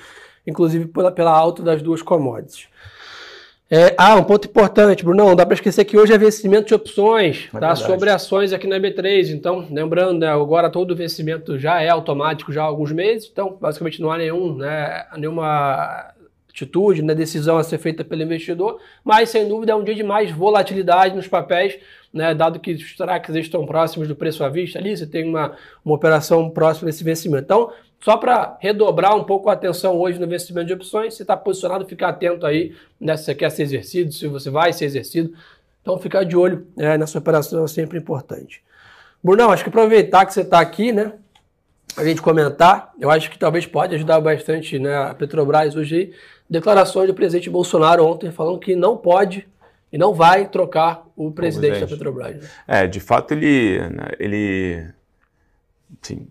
inclusive 0.45 0.85
pela, 0.87 1.11
pela 1.11 1.31
alta 1.31 1.61
das 1.61 1.81
duas 1.81 2.01
commodities. 2.01 2.67
É, 3.73 3.95
ah, 3.97 4.15
um 4.15 4.23
ponto 4.25 4.49
importante, 4.49 5.01
Bruno, 5.01 5.27
não 5.27 5.33
dá 5.33 5.45
para 5.45 5.53
esquecer 5.53 5.85
que 5.85 5.97
hoje 5.97 6.11
é 6.11 6.17
vencimento 6.17 6.67
de 6.67 6.73
opções 6.73 7.47
é 7.55 7.57
tá, 7.57 7.73
sobre 7.73 8.09
ações 8.09 8.51
aqui 8.51 8.67
na 8.67 8.77
B3. 8.77 9.29
Então, 9.29 9.65
lembrando, 9.71 10.19
né, 10.19 10.27
agora 10.27 10.69
todo 10.69 10.93
vencimento 10.93 11.57
já 11.57 11.81
é 11.81 11.87
automático 11.87 12.51
já 12.51 12.63
há 12.63 12.65
alguns 12.65 12.91
meses, 12.91 13.29
então 13.31 13.57
basicamente 13.61 14.01
não 14.01 14.11
há 14.11 14.17
nenhum, 14.17 14.57
né, 14.57 15.05
nenhuma 15.15 16.11
atitude, 16.49 17.01
né, 17.01 17.15
decisão 17.15 17.57
a 17.57 17.63
ser 17.63 17.77
feita 17.77 18.03
pelo 18.03 18.21
investidor, 18.23 18.77
mas 19.05 19.29
sem 19.29 19.47
dúvida 19.47 19.71
é 19.71 19.75
um 19.75 19.85
dia 19.85 19.95
de 19.95 20.03
mais 20.03 20.29
volatilidade 20.31 21.15
nos 21.15 21.29
papéis, 21.29 21.79
né, 22.13 22.35
dado 22.35 22.59
que 22.59 22.73
os 22.73 22.97
tracks 22.97 23.33
estão 23.35 23.65
próximos 23.65 24.05
do 24.05 24.17
preço 24.17 24.43
à 24.43 24.49
vista 24.49 24.79
ali, 24.79 24.97
você 24.97 25.07
tem 25.07 25.29
uma, 25.29 25.55
uma 25.85 25.95
operação 25.95 26.49
próxima 26.49 26.87
desse 26.87 27.05
vencimento. 27.05 27.45
Então, 27.45 27.71
só 28.01 28.17
para 28.17 28.57
redobrar 28.59 29.15
um 29.15 29.23
pouco 29.23 29.49
a 29.49 29.53
atenção 29.53 29.97
hoje 29.97 30.17
no 30.17 30.25
investimento 30.25 30.65
de 30.65 30.73
opções, 30.73 31.13
você 31.13 31.21
está 31.21 31.37
posicionado, 31.37 31.85
ficar 31.85 32.09
atento 32.09 32.45
aí, 32.45 32.75
né, 32.99 33.15
se 33.15 33.25
você 33.25 33.35
quer 33.35 33.51
ser 33.51 33.63
exercido, 33.63 34.11
se 34.11 34.27
você 34.27 34.49
vai 34.49 34.73
ser 34.73 34.85
exercido. 34.85 35.33
Então, 35.81 35.97
ficar 35.99 36.23
de 36.23 36.35
olho 36.35 36.67
é, 36.77 36.97
nessa 36.97 37.19
operação 37.19 37.63
é 37.63 37.67
sempre 37.67 37.99
importante. 37.99 38.63
Brunão, 39.23 39.51
acho 39.51 39.63
que 39.63 39.69
aproveitar 39.69 40.25
que 40.25 40.33
você 40.33 40.41
está 40.41 40.59
aqui, 40.59 40.91
né, 40.91 41.13
a 41.95 42.03
gente 42.03 42.21
comentar, 42.21 42.91
eu 42.99 43.11
acho 43.11 43.29
que 43.29 43.37
talvez 43.37 43.67
pode 43.67 43.93
ajudar 43.93 44.19
bastante 44.19 44.79
né, 44.79 44.95
a 44.95 45.13
Petrobras 45.13 45.75
hoje 45.75 45.95
aí, 45.95 46.13
declarações 46.49 47.07
do 47.07 47.13
presidente 47.13 47.49
Bolsonaro 47.49 48.05
ontem 48.05 48.31
falando 48.31 48.59
que 48.59 48.75
não 48.75 48.97
pode 48.97 49.47
e 49.93 49.97
não 49.97 50.13
vai 50.13 50.47
trocar 50.47 51.05
o 51.15 51.31
presidente, 51.31 51.81
da 51.81 51.87
Petrobras. 51.87 52.35
Né? 52.35 52.49
É, 52.67 52.87
de 52.87 52.99
fato 52.99 53.33
ele, 53.33 53.79
né, 53.89 54.07
ele, 54.19 54.87
sim, 56.01 56.27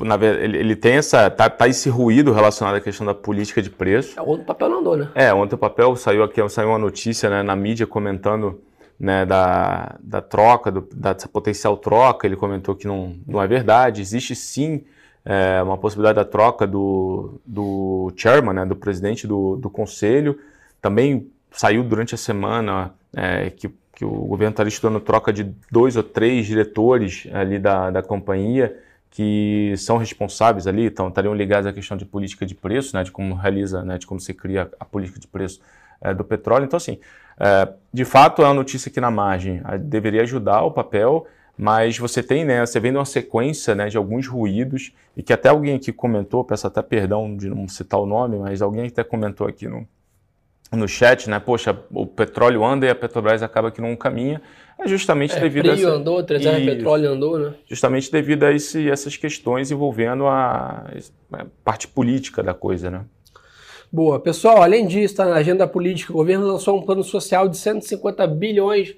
na 0.00 0.16
verdade, 0.16 0.44
ele, 0.44 0.58
ele 0.58 0.76
tem 0.76 0.94
essa. 0.94 1.30
Tá, 1.30 1.48
tá, 1.48 1.68
esse 1.68 1.88
ruído 1.88 2.32
relacionado 2.32 2.76
à 2.76 2.80
questão 2.80 3.06
da 3.06 3.14
política 3.14 3.60
de 3.60 3.70
preço. 3.70 4.18
É, 4.18 4.22
ontem 4.22 4.42
o 4.42 4.46
papel 4.46 4.68
não 4.68 4.78
andou, 4.78 4.96
né? 4.96 5.08
É, 5.14 5.32
ontem 5.32 5.54
o 5.54 5.58
papel 5.58 5.94
saiu 5.96 6.22
aqui, 6.22 6.46
saiu 6.48 6.68
uma 6.68 6.78
notícia 6.78 7.28
né, 7.28 7.42
na 7.42 7.56
mídia 7.56 7.86
comentando 7.86 8.60
né, 8.98 9.24
da, 9.24 9.96
da 10.00 10.20
troca, 10.20 10.70
do, 10.70 10.88
da 10.94 11.14
potencial 11.14 11.76
troca. 11.76 12.26
Ele 12.26 12.36
comentou 12.36 12.74
que 12.74 12.86
não, 12.86 13.16
não 13.26 13.42
é 13.42 13.46
verdade. 13.46 14.00
Existe 14.00 14.34
sim 14.34 14.84
é, 15.24 15.62
uma 15.62 15.76
possibilidade 15.76 16.16
da 16.16 16.24
troca 16.24 16.66
do, 16.66 17.40
do 17.44 18.12
chairman, 18.16 18.54
né, 18.54 18.66
do 18.66 18.76
presidente 18.76 19.26
do, 19.26 19.56
do 19.56 19.70
conselho. 19.70 20.38
Também 20.80 21.30
saiu 21.50 21.82
durante 21.82 22.14
a 22.14 22.18
semana 22.18 22.94
é, 23.16 23.50
que, 23.50 23.70
que 23.94 24.04
o 24.04 24.10
governo 24.10 24.50
estaria 24.50 24.68
estudando 24.68 25.00
troca 25.00 25.32
de 25.32 25.52
dois 25.70 25.96
ou 25.96 26.02
três 26.02 26.46
diretores 26.46 27.26
ali 27.32 27.58
da, 27.58 27.90
da 27.90 28.02
companhia 28.02 28.76
que 29.10 29.74
são 29.76 29.96
responsáveis 29.96 30.66
ali, 30.66 30.86
então 30.86 31.08
estariam 31.08 31.34
ligados 31.34 31.66
à 31.66 31.72
questão 31.72 31.96
de 31.96 32.04
política 32.04 32.44
de 32.44 32.54
preço, 32.54 32.96
né, 32.96 33.02
de 33.02 33.10
como 33.10 33.34
realiza, 33.34 33.82
né, 33.82 33.98
de 33.98 34.06
como 34.06 34.20
se 34.20 34.34
cria 34.34 34.70
a 34.78 34.84
política 34.84 35.18
de 35.18 35.26
preço 35.26 35.60
é, 36.00 36.12
do 36.14 36.24
petróleo. 36.24 36.64
Então, 36.64 36.76
assim, 36.76 36.98
é, 37.38 37.68
de 37.92 38.04
fato 38.04 38.42
é 38.42 38.44
uma 38.44 38.54
notícia 38.54 38.90
que 38.90 39.00
na 39.00 39.10
margem 39.10 39.62
deveria 39.80 40.22
ajudar 40.22 40.62
o 40.62 40.70
papel, 40.70 41.26
mas 41.56 41.98
você 41.98 42.22
tem, 42.22 42.44
né, 42.44 42.64
você 42.64 42.78
vendo 42.78 42.96
uma 42.96 43.04
sequência 43.04 43.74
né, 43.74 43.88
de 43.88 43.96
alguns 43.96 44.26
ruídos, 44.26 44.92
e 45.16 45.22
que 45.22 45.32
até 45.32 45.48
alguém 45.48 45.74
aqui 45.74 45.92
comentou, 45.92 46.44
peço 46.44 46.66
até 46.66 46.80
perdão 46.82 47.36
de 47.36 47.48
não 47.48 47.66
citar 47.66 47.98
o 47.98 48.06
nome, 48.06 48.38
mas 48.38 48.62
alguém 48.62 48.86
até 48.86 49.02
comentou 49.02 49.48
aqui 49.48 49.66
no, 49.66 49.86
no 50.70 50.86
chat, 50.86 51.30
né, 51.30 51.38
poxa, 51.38 51.76
o 51.90 52.06
petróleo 52.06 52.64
anda 52.64 52.86
e 52.86 52.90
a 52.90 52.94
Petrobras 52.94 53.42
acaba 53.42 53.70
que 53.70 53.80
não 53.80 53.96
caminha, 53.96 54.40
é 54.78 54.86
justamente 54.86 55.34
é, 55.34 55.40
devido 55.40 55.70
a... 55.70 55.74
Essa... 55.74 55.88
andou, 55.88 56.22
300 56.22 56.64
petróleo 56.64 57.10
andou, 57.10 57.38
né? 57.38 57.54
Justamente 57.66 58.12
devido 58.12 58.44
a 58.44 58.52
esse, 58.52 58.88
essas 58.88 59.16
questões 59.16 59.70
envolvendo 59.70 60.26
a, 60.26 60.86
a 61.32 61.46
parte 61.64 61.88
política 61.88 62.42
da 62.42 62.54
coisa, 62.54 62.90
né? 62.90 63.04
Boa. 63.90 64.20
Pessoal, 64.20 64.62
além 64.62 64.86
disso, 64.86 65.16
tá 65.16 65.24
na 65.24 65.36
agenda 65.36 65.66
política, 65.66 66.12
o 66.12 66.16
governo 66.16 66.46
lançou 66.46 66.78
um 66.78 66.82
plano 66.82 67.02
social 67.02 67.48
de 67.48 67.56
150 67.56 68.26
bilhões 68.26 68.94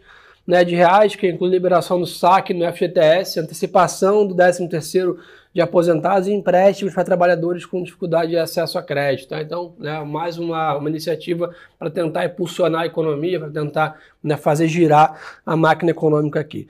né, 0.46 0.64
de 0.64 0.74
reais, 0.74 1.14
que 1.14 1.28
inclui 1.28 1.50
liberação 1.50 2.00
do 2.00 2.06
saque 2.06 2.52
no 2.52 2.70
FGTS, 2.72 3.38
antecipação 3.38 4.26
do 4.26 4.34
13º 4.34 5.16
de 5.52 5.60
aposentados 5.60 6.28
e 6.28 6.32
empréstimos 6.32 6.94
para 6.94 7.04
trabalhadores 7.04 7.66
com 7.66 7.82
dificuldade 7.82 8.30
de 8.30 8.38
acesso 8.38 8.78
a 8.78 8.82
crédito. 8.82 9.30
Tá? 9.30 9.42
Então, 9.42 9.74
né, 9.78 10.02
mais 10.04 10.38
uma, 10.38 10.76
uma 10.76 10.88
iniciativa 10.88 11.54
para 11.78 11.90
tentar 11.90 12.24
impulsionar 12.24 12.82
a 12.82 12.86
economia, 12.86 13.40
para 13.40 13.50
tentar 13.50 13.98
né, 14.22 14.36
fazer 14.36 14.68
girar 14.68 15.40
a 15.44 15.56
máquina 15.56 15.90
econômica 15.90 16.38
aqui. 16.38 16.68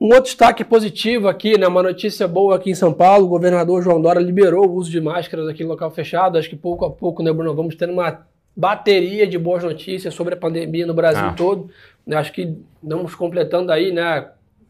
Um 0.00 0.08
outro 0.08 0.24
destaque 0.24 0.62
positivo 0.62 1.26
aqui, 1.26 1.58
né, 1.58 1.66
uma 1.66 1.82
notícia 1.82 2.26
boa 2.28 2.56
aqui 2.56 2.70
em 2.70 2.74
São 2.74 2.92
Paulo, 2.92 3.26
o 3.26 3.28
governador 3.28 3.82
João 3.82 4.00
Dória 4.00 4.20
liberou 4.20 4.66
o 4.66 4.74
uso 4.74 4.90
de 4.90 5.00
máscaras 5.00 5.48
aqui 5.48 5.62
no 5.62 5.70
local 5.70 5.90
fechado. 5.90 6.38
Acho 6.38 6.50
que 6.50 6.56
pouco 6.56 6.84
a 6.84 6.90
pouco, 6.90 7.22
né, 7.22 7.32
Bruno, 7.32 7.54
vamos 7.54 7.74
ter 7.74 7.88
uma 7.88 8.26
bateria 8.54 9.26
de 9.26 9.38
boas 9.38 9.62
notícias 9.62 10.14
sobre 10.14 10.34
a 10.34 10.36
pandemia 10.36 10.86
no 10.86 10.94
Brasil 10.94 11.24
ah. 11.24 11.34
todo. 11.34 11.70
Acho 12.10 12.32
que 12.32 12.56
estamos 12.82 13.14
completando 13.14 13.72
aí, 13.72 13.92
né, 13.92 14.26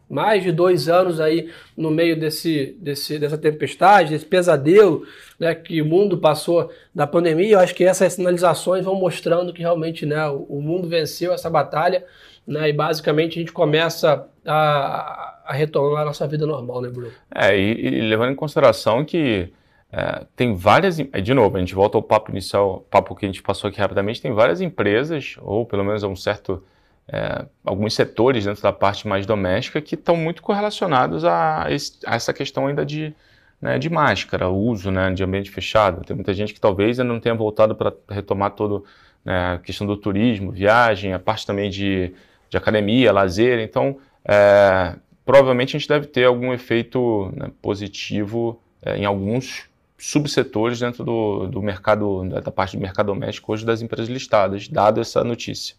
mais 0.08 0.42
de 0.42 0.52
dois 0.52 0.88
anos 0.88 1.20
aí 1.20 1.50
no 1.76 1.90
meio 1.90 2.18
desse, 2.18 2.76
desse, 2.80 3.18
dessa 3.18 3.36
tempestade, 3.36 4.10
desse 4.10 4.26
pesadelo 4.26 5.04
né, 5.38 5.54
que 5.54 5.82
o 5.82 5.86
mundo 5.86 6.18
passou 6.18 6.70
da 6.94 7.06
pandemia. 7.06 7.52
Eu 7.52 7.60
acho 7.60 7.74
que 7.74 7.84
essas 7.84 8.12
sinalizações 8.12 8.84
vão 8.84 8.94
mostrando 8.94 9.52
que 9.52 9.60
realmente 9.60 10.06
né, 10.06 10.28
o, 10.28 10.42
o 10.48 10.62
mundo 10.62 10.88
venceu 10.88 11.32
essa 11.32 11.50
batalha 11.50 12.04
né? 12.46 12.68
E 12.68 12.72
basicamente 12.72 13.38
a 13.38 13.40
gente 13.40 13.52
começa 13.52 14.28
a, 14.46 15.40
a 15.44 15.52
retomar 15.52 16.02
a 16.02 16.04
nossa 16.04 16.26
vida 16.28 16.46
normal, 16.46 16.80
né, 16.80 16.88
Bruno? 16.88 17.10
É, 17.34 17.58
e, 17.58 17.86
e 17.86 18.00
levando 18.02 18.30
em 18.30 18.36
consideração 18.36 19.04
que 19.04 19.52
é, 19.92 20.24
tem 20.36 20.54
várias. 20.54 20.96
De 20.96 21.34
novo, 21.34 21.56
a 21.56 21.60
gente 21.60 21.74
volta 21.74 21.98
ao 21.98 22.02
papo 22.02 22.30
inicial, 22.30 22.86
papo 22.88 23.16
que 23.16 23.26
a 23.26 23.28
gente 23.28 23.42
passou 23.42 23.68
aqui 23.68 23.80
rapidamente, 23.80 24.22
tem 24.22 24.32
várias 24.32 24.60
empresas, 24.60 25.36
ou 25.42 25.66
pelo 25.66 25.84
menos 25.84 26.02
um 26.04 26.14
certo. 26.14 26.62
É, 27.08 27.46
alguns 27.64 27.94
setores 27.94 28.44
dentro 28.44 28.62
da 28.62 28.72
parte 28.72 29.06
mais 29.06 29.24
doméstica 29.24 29.80
que 29.80 29.94
estão 29.94 30.16
muito 30.16 30.42
correlacionados 30.42 31.24
a, 31.24 31.66
esse, 31.70 31.98
a, 32.04 32.16
essa 32.16 32.32
questão 32.32 32.66
ainda 32.66 32.84
de, 32.84 33.14
né, 33.60 33.78
de 33.78 33.88
máscara, 33.88 34.48
uso 34.48 34.90
né, 34.90 35.12
de 35.12 35.22
ambiente 35.22 35.50
fechado. 35.50 36.04
Tem 36.04 36.16
muita 36.16 36.34
gente 36.34 36.52
que 36.52 36.60
talvez 36.60 36.98
ainda 36.98 37.12
não 37.12 37.20
tenha 37.20 37.34
voltado 37.34 37.76
para 37.76 37.92
retomar 38.08 38.50
todo 38.52 38.84
né, 39.24 39.54
a 39.54 39.58
questão 39.58 39.86
do 39.86 39.96
turismo, 39.96 40.50
viagem, 40.50 41.12
a 41.12 41.18
parte 41.18 41.46
também 41.46 41.70
de 41.70 42.12
de 42.48 42.56
academia, 42.56 43.12
lazer. 43.12 43.60
Então, 43.60 43.98
é, 44.24 44.96
provavelmente 45.24 45.76
a 45.76 45.78
gente 45.78 45.88
deve 45.88 46.06
ter 46.06 46.24
algum 46.24 46.52
efeito 46.52 47.32
né, 47.36 47.50
positivo 47.60 48.60
é, 48.82 48.96
em 48.96 49.04
alguns 49.04 49.68
subsetores 49.98 50.78
dentro 50.78 51.04
do, 51.04 51.46
do 51.46 51.62
mercado, 51.62 52.28
da 52.28 52.50
parte 52.50 52.76
do 52.76 52.82
mercado 52.82 53.06
doméstico 53.06 53.52
hoje 53.52 53.64
das 53.64 53.80
empresas 53.80 54.08
listadas, 54.08 54.68
dado 54.68 55.00
essa 55.00 55.24
notícia. 55.24 55.74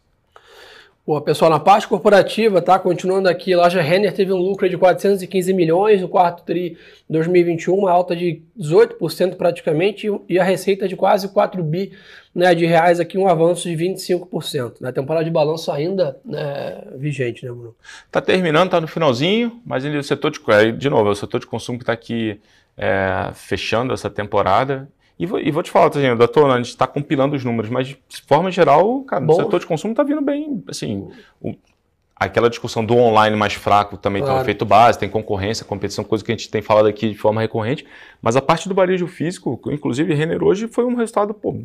Boa, 1.07 1.21
pessoal, 1.21 1.49
na 1.49 1.57
parte 1.57 1.87
corporativa, 1.87 2.61
tá? 2.61 2.77
Continuando 2.77 3.29
aqui, 3.29 3.53
a 3.53 3.57
loja 3.59 3.81
Renner 3.81 4.13
teve 4.13 4.33
um 4.33 4.37
lucro 4.39 4.67
de 4.67 4.77
415 4.77 5.53
milhões 5.53 6.01
no 6.01 6.09
quarto 6.09 6.43
tri 6.43 6.77
2021, 7.09 7.75
uma 7.75 7.89
alta 7.89 8.13
de 8.13 8.41
18% 8.59 9.37
praticamente, 9.37 10.09
e 10.27 10.37
a 10.37 10.43
receita 10.43 10.85
de 10.85 10.97
quase 10.97 11.29
4 11.29 11.63
bi 11.63 11.93
né, 12.35 12.53
de 12.53 12.65
reais 12.65 12.99
aqui, 12.99 13.17
um 13.17 13.25
avanço 13.25 13.69
de 13.69 13.75
25%. 13.77 14.81
Na 14.81 14.87
né? 14.87 14.91
temporada 14.91 15.23
de 15.23 15.31
balanço 15.31 15.71
ainda 15.71 16.19
né, 16.25 16.83
vigente, 16.97 17.45
né, 17.45 17.53
Bruno? 17.53 17.73
Está 18.05 18.19
terminando, 18.19 18.65
está 18.65 18.81
no 18.81 18.87
finalzinho, 18.89 19.61
mas 19.65 19.85
o 19.85 20.03
setor 20.03 20.29
de, 20.29 20.41
de 20.73 20.89
novo, 20.89 21.07
é 21.07 21.11
o 21.13 21.15
setor 21.15 21.39
de 21.39 21.47
consumo 21.47 21.77
que 21.77 21.83
está 21.83 21.93
aqui 21.93 22.37
é, 22.77 23.31
fechando 23.33 23.93
essa 23.93 24.09
temporada 24.09 24.89
e 25.19 25.25
vou, 25.25 25.39
e 25.39 25.49
vou 25.49 25.63
te 25.63 25.71
falar, 25.71 25.89
tá, 25.89 26.15
doutor, 26.15 26.49
a 26.51 26.57
gente 26.57 26.67
está 26.67 26.85
compilando 26.85 27.35
os 27.35 27.43
números, 27.43 27.69
mas 27.69 27.87
de 27.87 27.97
forma 28.27 28.51
geral, 28.51 29.01
cara, 29.01 29.25
Bom. 29.25 29.33
o 29.33 29.35
setor 29.35 29.59
de 29.59 29.65
consumo 29.65 29.93
está 29.93 30.03
vindo 30.03 30.21
bem, 30.21 30.63
assim, 30.67 31.09
o, 31.41 31.55
aquela 32.15 32.49
discussão 32.49 32.85
do 32.85 32.95
online 32.95 33.35
mais 33.35 33.53
fraco 33.53 33.97
também 33.97 34.21
claro. 34.21 34.35
tem 34.35 34.39
um 34.39 34.43
efeito 34.43 34.65
base, 34.65 34.99
tem 34.99 35.09
concorrência, 35.09 35.65
competição, 35.65 36.03
coisa 36.03 36.23
que 36.23 36.31
a 36.31 36.35
gente 36.35 36.49
tem 36.49 36.61
falado 36.61 36.87
aqui 36.87 37.09
de 37.09 37.17
forma 37.17 37.41
recorrente, 37.41 37.85
mas 38.21 38.35
a 38.35 38.41
parte 38.41 38.69
do 38.69 38.75
varejo 38.75 39.07
físico, 39.07 39.59
inclusive 39.67 40.13
Renner 40.13 40.43
hoje, 40.43 40.67
foi 40.67 40.85
um 40.85 40.95
resultado 40.95 41.33
pô, 41.33 41.55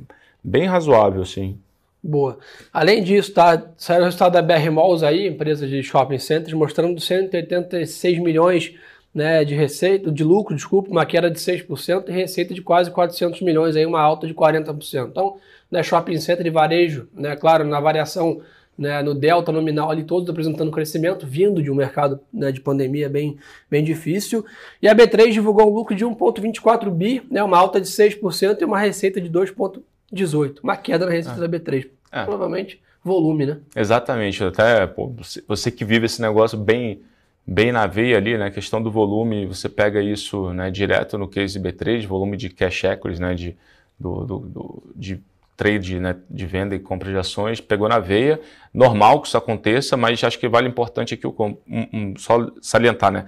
bem 0.43 0.67
razoável, 0.67 1.23
assim. 1.23 1.59
Boa. 2.03 2.39
Além 2.73 3.03
disso, 3.05 3.33
tá, 3.33 3.63
saiu 3.77 4.01
o 4.01 4.05
resultado 4.07 4.33
da 4.33 4.43
BR 4.43 4.71
Malls 4.73 5.05
aí, 5.05 5.29
empresa 5.29 5.69
de 5.69 5.83
shopping 5.85 6.19
centers, 6.19 6.53
mostrando 6.53 7.01
186 7.01 8.19
milhões 8.19 8.75
né, 9.15 9.45
de 9.45 9.55
receita, 9.55 10.11
de 10.11 10.25
lucro, 10.25 10.55
desculpa, 10.55 10.91
uma 10.91 11.05
queda 11.05 11.31
de 11.31 11.39
6% 11.39 12.09
e 12.09 12.13
receita 12.13 12.55
de 12.55 12.63
quase 12.63 12.91
400 12.91 13.41
milhões, 13.43 13.77
aí 13.77 13.85
uma 13.85 14.01
alta 14.01 14.27
de 14.27 14.35
40%. 14.35 15.09
Então, 15.09 15.37
né, 15.71 15.83
shopping 15.83 16.19
center 16.19 16.45
de 16.45 16.51
varejo, 16.51 17.09
né, 17.15 17.37
claro, 17.37 17.65
na 17.65 17.81
variação 17.81 18.41
né, 18.77 19.03
no 19.03 19.15
delta 19.15 19.53
nominal 19.53 19.91
ali 19.91 20.03
todos 20.03 20.29
apresentando 20.29 20.71
crescimento, 20.71 21.27
vindo 21.27 21.63
de 21.63 21.71
um 21.71 21.75
mercado 21.75 22.19
né, 22.33 22.51
de 22.51 22.61
pandemia 22.61 23.09
bem, 23.09 23.37
bem 23.71 23.85
difícil. 23.85 24.45
E 24.81 24.89
a 24.89 24.95
B3 24.95 25.33
divulgou 25.33 25.71
um 25.71 25.75
lucro 25.75 25.95
de 25.95 26.05
1,24 26.05 26.91
bi, 26.91 27.23
né, 27.31 27.43
uma 27.43 27.59
alta 27.59 27.81
de 27.81 27.87
6% 27.87 28.61
e 28.61 28.65
uma 28.65 28.79
receita 28.79 29.21
de 29.21 29.31
2,18. 29.31 30.59
Uma 30.63 30.77
queda 30.77 31.05
na 31.05 31.13
receita 31.13 31.45
ah. 31.45 31.47
da 31.47 31.59
B3. 31.59 31.89
É. 32.11 32.25
Provavelmente 32.25 32.81
volume, 33.05 33.47
né? 33.47 33.59
Exatamente. 33.75 34.43
Até 34.45 34.87
pô, 34.87 35.13
você 35.47 35.71
que 35.71 35.85
vive 35.85 36.07
esse 36.07 36.21
negócio 36.23 36.57
bem 36.57 37.03
bem 37.47 37.73
na 37.73 37.87
veia 37.87 38.17
ali, 38.17 38.37
né, 38.39 38.47
a 38.47 38.51
questão 38.51 38.83
do 38.83 38.91
volume, 38.91 39.47
você 39.47 39.69
pega 39.69 40.01
isso 40.01 40.53
né, 40.53 40.71
direto 40.71 41.19
no 41.19 41.29
case 41.29 41.59
B3, 41.59 42.07
volume 42.07 42.37
de 42.37 42.49
cash 42.49 42.85
equities, 42.85 43.19
né, 43.19 43.35
de, 43.35 43.57
do, 43.99 44.25
do, 44.25 44.39
do, 44.39 44.93
de 44.95 45.21
trade, 45.57 45.99
né, 45.99 46.17
de 46.31 46.47
venda 46.47 46.75
e 46.75 46.79
compra 46.79 47.11
de 47.11 47.17
ações, 47.17 47.61
pegou 47.61 47.89
na 47.89 47.99
veia, 47.99 48.41
normal 48.73 49.21
que 49.21 49.29
isso 49.29 49.37
aconteça, 49.37 49.97
mas 49.97 50.23
acho 50.23 50.39
que 50.39 50.49
vale 50.49 50.69
importante 50.69 51.15
aqui 51.15 51.27
um, 51.27 51.57
um, 51.69 52.15
só 52.17 52.51
salientar, 52.61 53.11
né, 53.11 53.27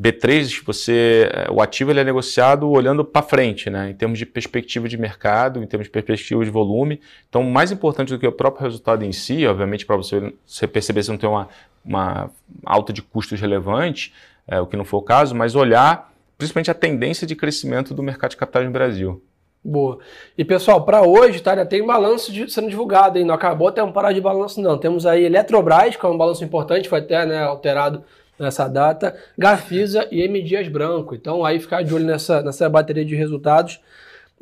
B3, 0.00 0.62
você, 0.64 1.30
é, 1.32 1.50
o 1.50 1.60
ativo 1.60 1.90
ele 1.90 2.00
é 2.00 2.04
negociado 2.04 2.68
olhando 2.68 3.04
para 3.04 3.22
frente, 3.22 3.70
né, 3.70 3.90
em 3.90 3.94
termos 3.94 4.18
de 4.18 4.26
perspectiva 4.26 4.88
de 4.88 4.98
mercado, 4.98 5.62
em 5.62 5.66
termos 5.66 5.86
de 5.86 5.90
perspectiva 5.90 6.44
de 6.44 6.50
volume. 6.50 7.00
Então, 7.28 7.42
mais 7.42 7.72
importante 7.72 8.12
do 8.12 8.18
que 8.18 8.26
o 8.26 8.32
próprio 8.32 8.64
resultado 8.64 9.04
em 9.04 9.12
si, 9.12 9.46
obviamente, 9.46 9.86
para 9.86 9.96
você, 9.96 10.32
você 10.46 10.66
perceber 10.66 11.02
se 11.02 11.10
não 11.10 11.16
tem 11.16 11.28
uma, 11.28 11.48
uma 11.84 12.30
alta 12.64 12.92
de 12.92 13.00
custos 13.00 13.40
relevante, 13.40 14.12
é, 14.46 14.60
o 14.60 14.66
que 14.66 14.76
não 14.76 14.84
for 14.84 14.98
o 14.98 15.02
caso, 15.02 15.34
mas 15.34 15.54
olhar 15.54 16.12
principalmente 16.36 16.70
a 16.70 16.74
tendência 16.74 17.26
de 17.26 17.34
crescimento 17.34 17.94
do 17.94 18.02
mercado 18.02 18.32
de 18.32 18.36
capitais 18.36 18.66
no 18.66 18.72
Brasil. 18.72 19.22
Boa. 19.64 19.98
E 20.38 20.44
pessoal, 20.44 20.84
para 20.84 21.02
hoje, 21.02 21.40
tá, 21.40 21.64
tem 21.66 21.84
balanço 21.84 22.32
de, 22.32 22.48
sendo 22.52 22.68
divulgado, 22.68 23.18
hein? 23.18 23.24
Não 23.24 23.34
acabou 23.34 23.66
até 23.66 23.82
um 23.82 23.90
parar 23.90 24.12
de 24.12 24.20
balanço, 24.20 24.60
não. 24.60 24.78
Temos 24.78 25.04
aí 25.06 25.24
Eletrobras, 25.24 25.96
que 25.96 26.06
é 26.06 26.08
um 26.08 26.16
balanço 26.16 26.44
importante, 26.44 26.88
foi 26.88 27.00
até 27.00 27.26
né, 27.26 27.42
alterado 27.42 28.04
nessa 28.38 28.68
data, 28.68 29.16
Gafisa 29.36 30.06
e 30.10 30.22
M. 30.22 30.42
Dias 30.42 30.68
Branco. 30.68 31.14
Então, 31.14 31.44
aí 31.44 31.58
ficar 31.58 31.82
de 31.82 31.94
olho 31.94 32.04
nessa, 32.04 32.42
nessa 32.42 32.68
bateria 32.68 33.04
de 33.04 33.14
resultados. 33.14 33.80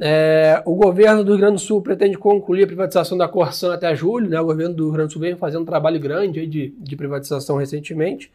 É, 0.01 0.61
o 0.65 0.75
governo 0.75 1.23
do 1.23 1.33
Rio 1.33 1.41
Grande 1.41 1.55
do 1.55 1.61
Sul 1.61 1.81
pretende 1.81 2.19
concluir 2.19 2.65
a 2.65 2.67
privatização 2.67 3.17
da 3.17 3.29
Corsan 3.29 3.73
até 3.73 3.95
julho. 3.95 4.29
Né? 4.29 4.41
O 4.41 4.47
governo 4.47 4.75
do 4.75 4.85
Rio 4.85 4.93
Grande 4.93 5.09
do 5.09 5.13
Sul 5.13 5.23
vem 5.23 5.37
fazendo 5.37 5.63
um 5.63 5.67
trabalho 5.67 6.01
grande 6.01 6.47
de, 6.47 6.75
de 6.77 6.97
privatização 6.97 7.57
recentemente. 7.57 8.31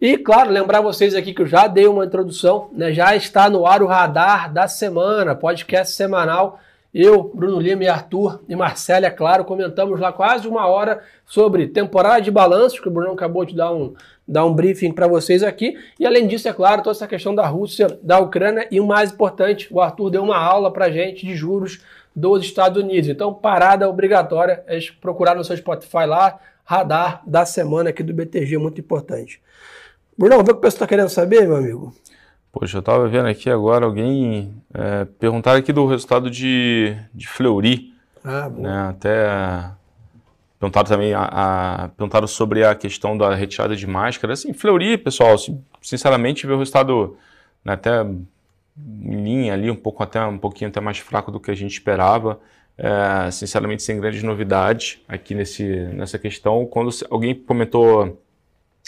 E, 0.00 0.18
claro, 0.18 0.50
lembrar 0.50 0.80
vocês 0.82 1.14
aqui 1.14 1.32
que 1.32 1.40
eu 1.40 1.46
já 1.46 1.66
dei 1.66 1.86
uma 1.86 2.04
introdução, 2.04 2.68
né? 2.72 2.92
já 2.92 3.16
está 3.16 3.48
no 3.48 3.66
ar 3.66 3.82
o 3.82 3.86
radar 3.86 4.52
da 4.52 4.68
semana, 4.68 5.34
podcast 5.34 5.94
semanal. 5.94 6.60
Eu, 6.92 7.30
Bruno 7.34 7.60
Lima 7.60 7.84
e 7.84 7.88
Arthur 7.88 8.40
e 8.48 8.56
Marcela, 8.56 9.06
é 9.06 9.10
claro, 9.10 9.44
comentamos 9.44 10.00
lá 10.00 10.12
quase 10.12 10.48
uma 10.48 10.66
hora 10.66 11.02
sobre 11.26 11.66
temporada 11.66 12.22
de 12.22 12.30
balanços, 12.30 12.80
que 12.80 12.88
o 12.88 12.90
Bruno 12.90 13.12
acabou 13.12 13.44
de 13.44 13.54
dar 13.54 13.72
um, 13.72 13.94
dar 14.26 14.44
um 14.44 14.54
briefing 14.54 14.92
para 14.92 15.06
vocês 15.06 15.42
aqui. 15.42 15.76
E 16.00 16.06
além 16.06 16.26
disso, 16.26 16.48
é 16.48 16.52
claro, 16.52 16.82
toda 16.82 16.96
essa 16.96 17.06
questão 17.06 17.34
da 17.34 17.46
Rússia, 17.46 17.98
da 18.02 18.18
Ucrânia 18.18 18.66
e 18.70 18.80
o 18.80 18.86
mais 18.86 19.12
importante, 19.12 19.68
o 19.70 19.80
Arthur 19.80 20.10
deu 20.10 20.22
uma 20.22 20.38
aula 20.38 20.72
para 20.72 20.90
gente 20.90 21.26
de 21.26 21.36
juros 21.36 21.80
dos 22.14 22.42
Estados 22.44 22.82
Unidos. 22.82 23.10
Então, 23.10 23.34
parada 23.34 23.88
obrigatória 23.88 24.64
é 24.66 24.78
procurar 25.00 25.34
no 25.34 25.44
seu 25.44 25.56
Spotify 25.56 26.06
lá, 26.06 26.38
radar 26.64 27.22
da 27.26 27.44
semana 27.44 27.90
aqui 27.90 28.02
do 28.02 28.14
BTG, 28.14 28.56
muito 28.56 28.80
importante. 28.80 29.40
Bruno, 30.16 30.42
vê 30.42 30.50
o 30.50 30.54
que 30.54 30.58
o 30.58 30.62
pessoal 30.62 30.76
está 30.76 30.86
querendo 30.86 31.10
saber, 31.10 31.46
meu 31.46 31.56
amigo. 31.56 31.94
Poxa, 32.58 32.78
eu 32.78 32.80
estava 32.80 33.06
vendo 33.06 33.28
aqui 33.28 33.50
agora 33.50 33.84
alguém 33.84 34.54
é, 34.72 35.04
perguntar 35.04 35.56
aqui 35.56 35.74
do 35.74 35.86
resultado 35.86 36.30
de, 36.30 36.96
de 37.12 37.28
Fleury. 37.28 37.92
Ah, 38.24 38.48
bom. 38.48 38.62
Né, 38.62 38.88
até 38.88 39.72
Perguntaram 40.58 40.88
também 40.88 41.12
a, 41.12 41.24
a, 41.24 41.88
perguntaram 41.88 42.26
sobre 42.26 42.64
a 42.64 42.74
questão 42.74 43.14
da 43.14 43.34
retirada 43.34 43.76
de 43.76 43.86
máscara. 43.86 44.32
Assim, 44.32 44.54
Fleury, 44.54 44.96
pessoal, 44.96 45.36
sinceramente, 45.82 46.46
veio 46.46 46.56
o 46.56 46.58
resultado 46.58 47.18
né, 47.62 47.74
até 47.74 48.00
em 48.00 49.22
linha 49.22 49.52
ali, 49.52 49.70
um 49.70 49.76
pouco 49.76 50.02
até 50.02 50.24
um 50.24 50.38
pouquinho 50.38 50.70
até 50.70 50.80
mais 50.80 50.96
fraco 50.96 51.30
do 51.30 51.38
que 51.38 51.50
a 51.50 51.54
gente 51.54 51.72
esperava. 51.72 52.40
É, 52.78 53.30
sinceramente, 53.30 53.82
sem 53.82 54.00
grandes 54.00 54.22
novidades 54.22 54.98
aqui 55.06 55.34
nesse, 55.34 55.62
nessa 55.92 56.18
questão. 56.18 56.64
Quando 56.64 56.88
alguém 57.10 57.34
comentou, 57.34 58.18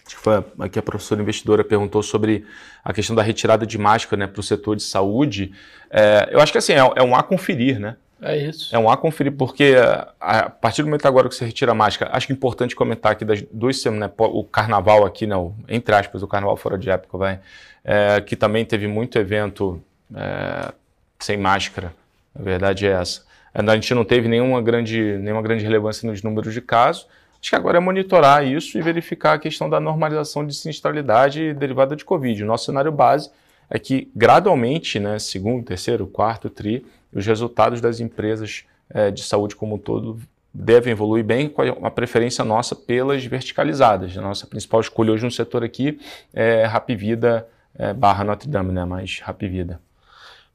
acho 0.09 0.17
que 0.17 0.23
foi 0.23 0.43
aqui 0.61 0.79
a 0.79 0.83
professora 0.83 1.21
investidora 1.21 1.63
perguntou 1.63 2.03
sobre 2.03 2.47
a 2.83 2.93
questão 2.93 3.15
da 3.15 3.23
retirada 3.23 3.67
de 3.67 3.77
máscara 3.77 4.17
né, 4.21 4.27
para 4.27 4.41
o 4.41 4.43
setor 4.43 4.75
de 4.75 4.83
saúde, 4.83 5.53
é, 5.91 6.31
eu 6.33 6.41
acho 6.41 6.51
que 6.51 6.59
assim, 6.59 6.73
é, 6.73 6.79
é 6.79 7.03
um 7.03 7.15
a 7.15 7.23
conferir, 7.23 7.79
né? 7.79 7.97
É 8.21 8.37
isso. 8.37 8.75
É 8.75 8.79
um 8.79 8.91
a 8.91 8.97
conferir, 8.97 9.33
porque 9.33 9.77
a 10.21 10.51
partir 10.51 10.83
do 10.83 10.87
momento 10.87 11.07
agora 11.07 11.29
que 11.29 11.35
você 11.35 11.45
retira 11.45 11.71
a 11.71 11.75
máscara, 11.75 12.11
acho 12.17 12.27
que 12.27 12.33
é 12.33 12.37
importante 12.37 12.75
comentar 12.75 13.13
aqui 13.13 13.25
das 13.25 13.43
duas 13.53 13.81
semanas, 13.81 14.09
né, 14.09 14.15
o 14.19 14.43
carnaval 14.43 15.05
aqui, 15.05 15.25
né, 15.25 15.37
o, 15.37 15.55
entre 15.69 15.95
aspas, 15.95 16.23
o 16.23 16.27
carnaval 16.27 16.57
fora 16.57 16.77
de 16.77 16.91
época, 16.91 17.17
vai, 17.17 17.41
é, 17.85 18.21
que 18.21 18.35
também 18.35 18.65
teve 18.65 18.89
muito 18.89 19.19
evento 19.19 19.81
é, 20.13 20.73
sem 21.21 21.37
máscara, 21.37 21.95
a 22.35 22.43
verdade 22.43 22.87
é 22.87 22.91
essa. 22.91 23.29
A 23.55 23.75
gente 23.75 23.95
não 23.95 24.05
teve 24.05 24.29
nenhuma 24.29 24.61
grande, 24.63 25.19
nenhuma 25.19 25.43
grande 25.43 25.65
relevância 25.65 26.09
nos 26.09 26.23
números 26.23 26.53
de 26.53 26.61
casos, 26.61 27.07
acho 27.41 27.51
que 27.51 27.57
agora 27.57 27.79
é 27.79 27.81
monitorar 27.81 28.47
isso 28.47 28.79
e 28.79 28.83
verificar 28.83 29.35
a 29.35 29.39
questão 29.39 29.69
da 29.69 29.79
normalização 29.79 30.47
de 30.47 30.55
sinistralidade 30.55 31.55
derivada 31.55 31.95
de 31.95 32.05
Covid. 32.05 32.43
O 32.43 32.47
nosso 32.47 32.67
cenário 32.67 32.93
base 32.93 33.31
é 33.71 33.79
que 33.79 34.11
gradualmente, 34.15 34.99
né, 34.99 35.19
segundo, 35.19 35.65
terceiro, 35.65 36.07
quarto 36.07 36.49
tri, 36.49 36.85
os 37.13 37.25
resultados 37.27 37.81
das 37.81 38.01
empresas 38.01 38.65
é, 38.91 39.11
de 39.11 39.23
saúde 39.23 39.55
como 39.55 39.77
um 39.77 39.79
todo 39.79 40.19
devem 40.53 40.93
evoluir 40.93 41.25
bem 41.25 41.49
com 41.49 41.63
a 41.63 41.91
preferência 41.91 42.45
nossa 42.45 42.75
pelas 42.75 43.25
verticalizadas. 43.25 44.17
A 44.17 44.21
nossa 44.21 44.47
principal 44.47 44.81
escolha 44.81 45.13
hoje 45.13 45.25
no 45.25 45.31
setor 45.31 45.63
aqui 45.63 46.01
é 46.33 46.65
Rapvida 46.65 47.47
é, 47.79 47.93
barra 47.93 48.25
Notre 48.25 48.49
Dame, 48.49 48.73
né, 48.73 48.85
mais 48.85 49.21
Rapvida. 49.21 49.81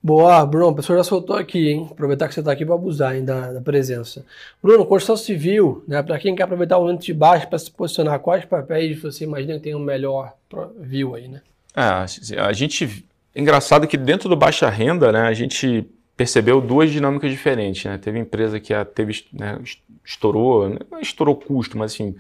Boa, 0.03 0.45
Bruno, 0.45 0.67
o 0.67 0.74
professor 0.74 0.98
já 0.98 1.03
soltou 1.03 1.38
aqui, 1.38 1.69
hein? 1.69 1.88
Aproveitar 1.89 2.27
que 2.27 2.33
você 2.33 2.41
está 2.41 2.51
aqui 2.51 2.65
para 2.65 2.75
abusar 2.75 3.15
hein, 3.15 3.24
da, 3.24 3.53
da, 3.53 3.62
presença. 3.62 4.25
Bruno, 4.62 4.86
construção 4.86 5.15
civil, 5.15 5.81
né? 5.88 6.03
Para 6.03 6.19
quem 6.19 6.36
quer 6.36 6.43
aproveitar 6.43 6.77
o 6.77 6.81
momento 6.81 7.05
de 7.05 7.13
baixo 7.13 7.48
para 7.48 7.57
se 7.57 7.72
posicionar, 7.72 8.19
quais 8.19 8.43
papéis 8.43 9.01
você 9.01 9.24
imagina 9.24 9.53
que 9.53 9.62
tem 9.62 9.75
um 9.75 9.79
melhor 9.79 10.33
view 10.77 11.15
aí, 11.15 11.29
né? 11.29 11.41
É, 11.74 12.39
a 12.39 12.51
gente. 12.51 13.05
Engraçado 13.36 13.88
que 13.88 13.98
dentro 13.98 14.29
do 14.29 14.36
baixa 14.36 14.69
renda, 14.69 15.12
né, 15.12 15.22
a 15.22 15.33
gente 15.33 15.88
percebeu 16.15 16.62
duas 16.62 16.91
dinâmicas 16.91 17.31
diferentes. 17.31 17.86
Né? 17.86 17.98
Teve 17.98 18.19
empresa 18.19 18.60
que 18.60 18.74
teve, 18.93 19.25
né, 19.33 19.60
estourou, 20.05 20.69
não 20.91 21.00
estourou 21.00 21.36
custo, 21.36 21.77
mas 21.77 21.93
assim, 21.93 22.15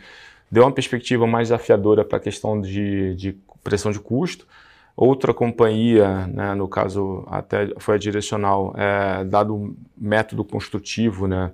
deu 0.49 0.63
uma 0.63 0.71
perspectiva 0.71 1.27
mais 1.27 1.49
desafiadora 1.49 2.03
para 2.03 2.17
a 2.17 2.21
questão 2.21 2.59
de, 2.59 3.15
de, 3.15 3.37
pressão 3.63 3.91
de 3.91 3.99
custo. 3.99 4.47
Outra 4.95 5.33
companhia, 5.33 6.27
né, 6.27 6.53
no 6.53 6.67
caso 6.67 7.25
até 7.27 7.73
foi 7.79 7.95
a 7.95 7.97
direcional, 7.97 8.73
é, 8.77 9.23
dado 9.23 9.55
um 9.55 9.75
método 9.97 10.43
construtivo, 10.43 11.27
né, 11.27 11.51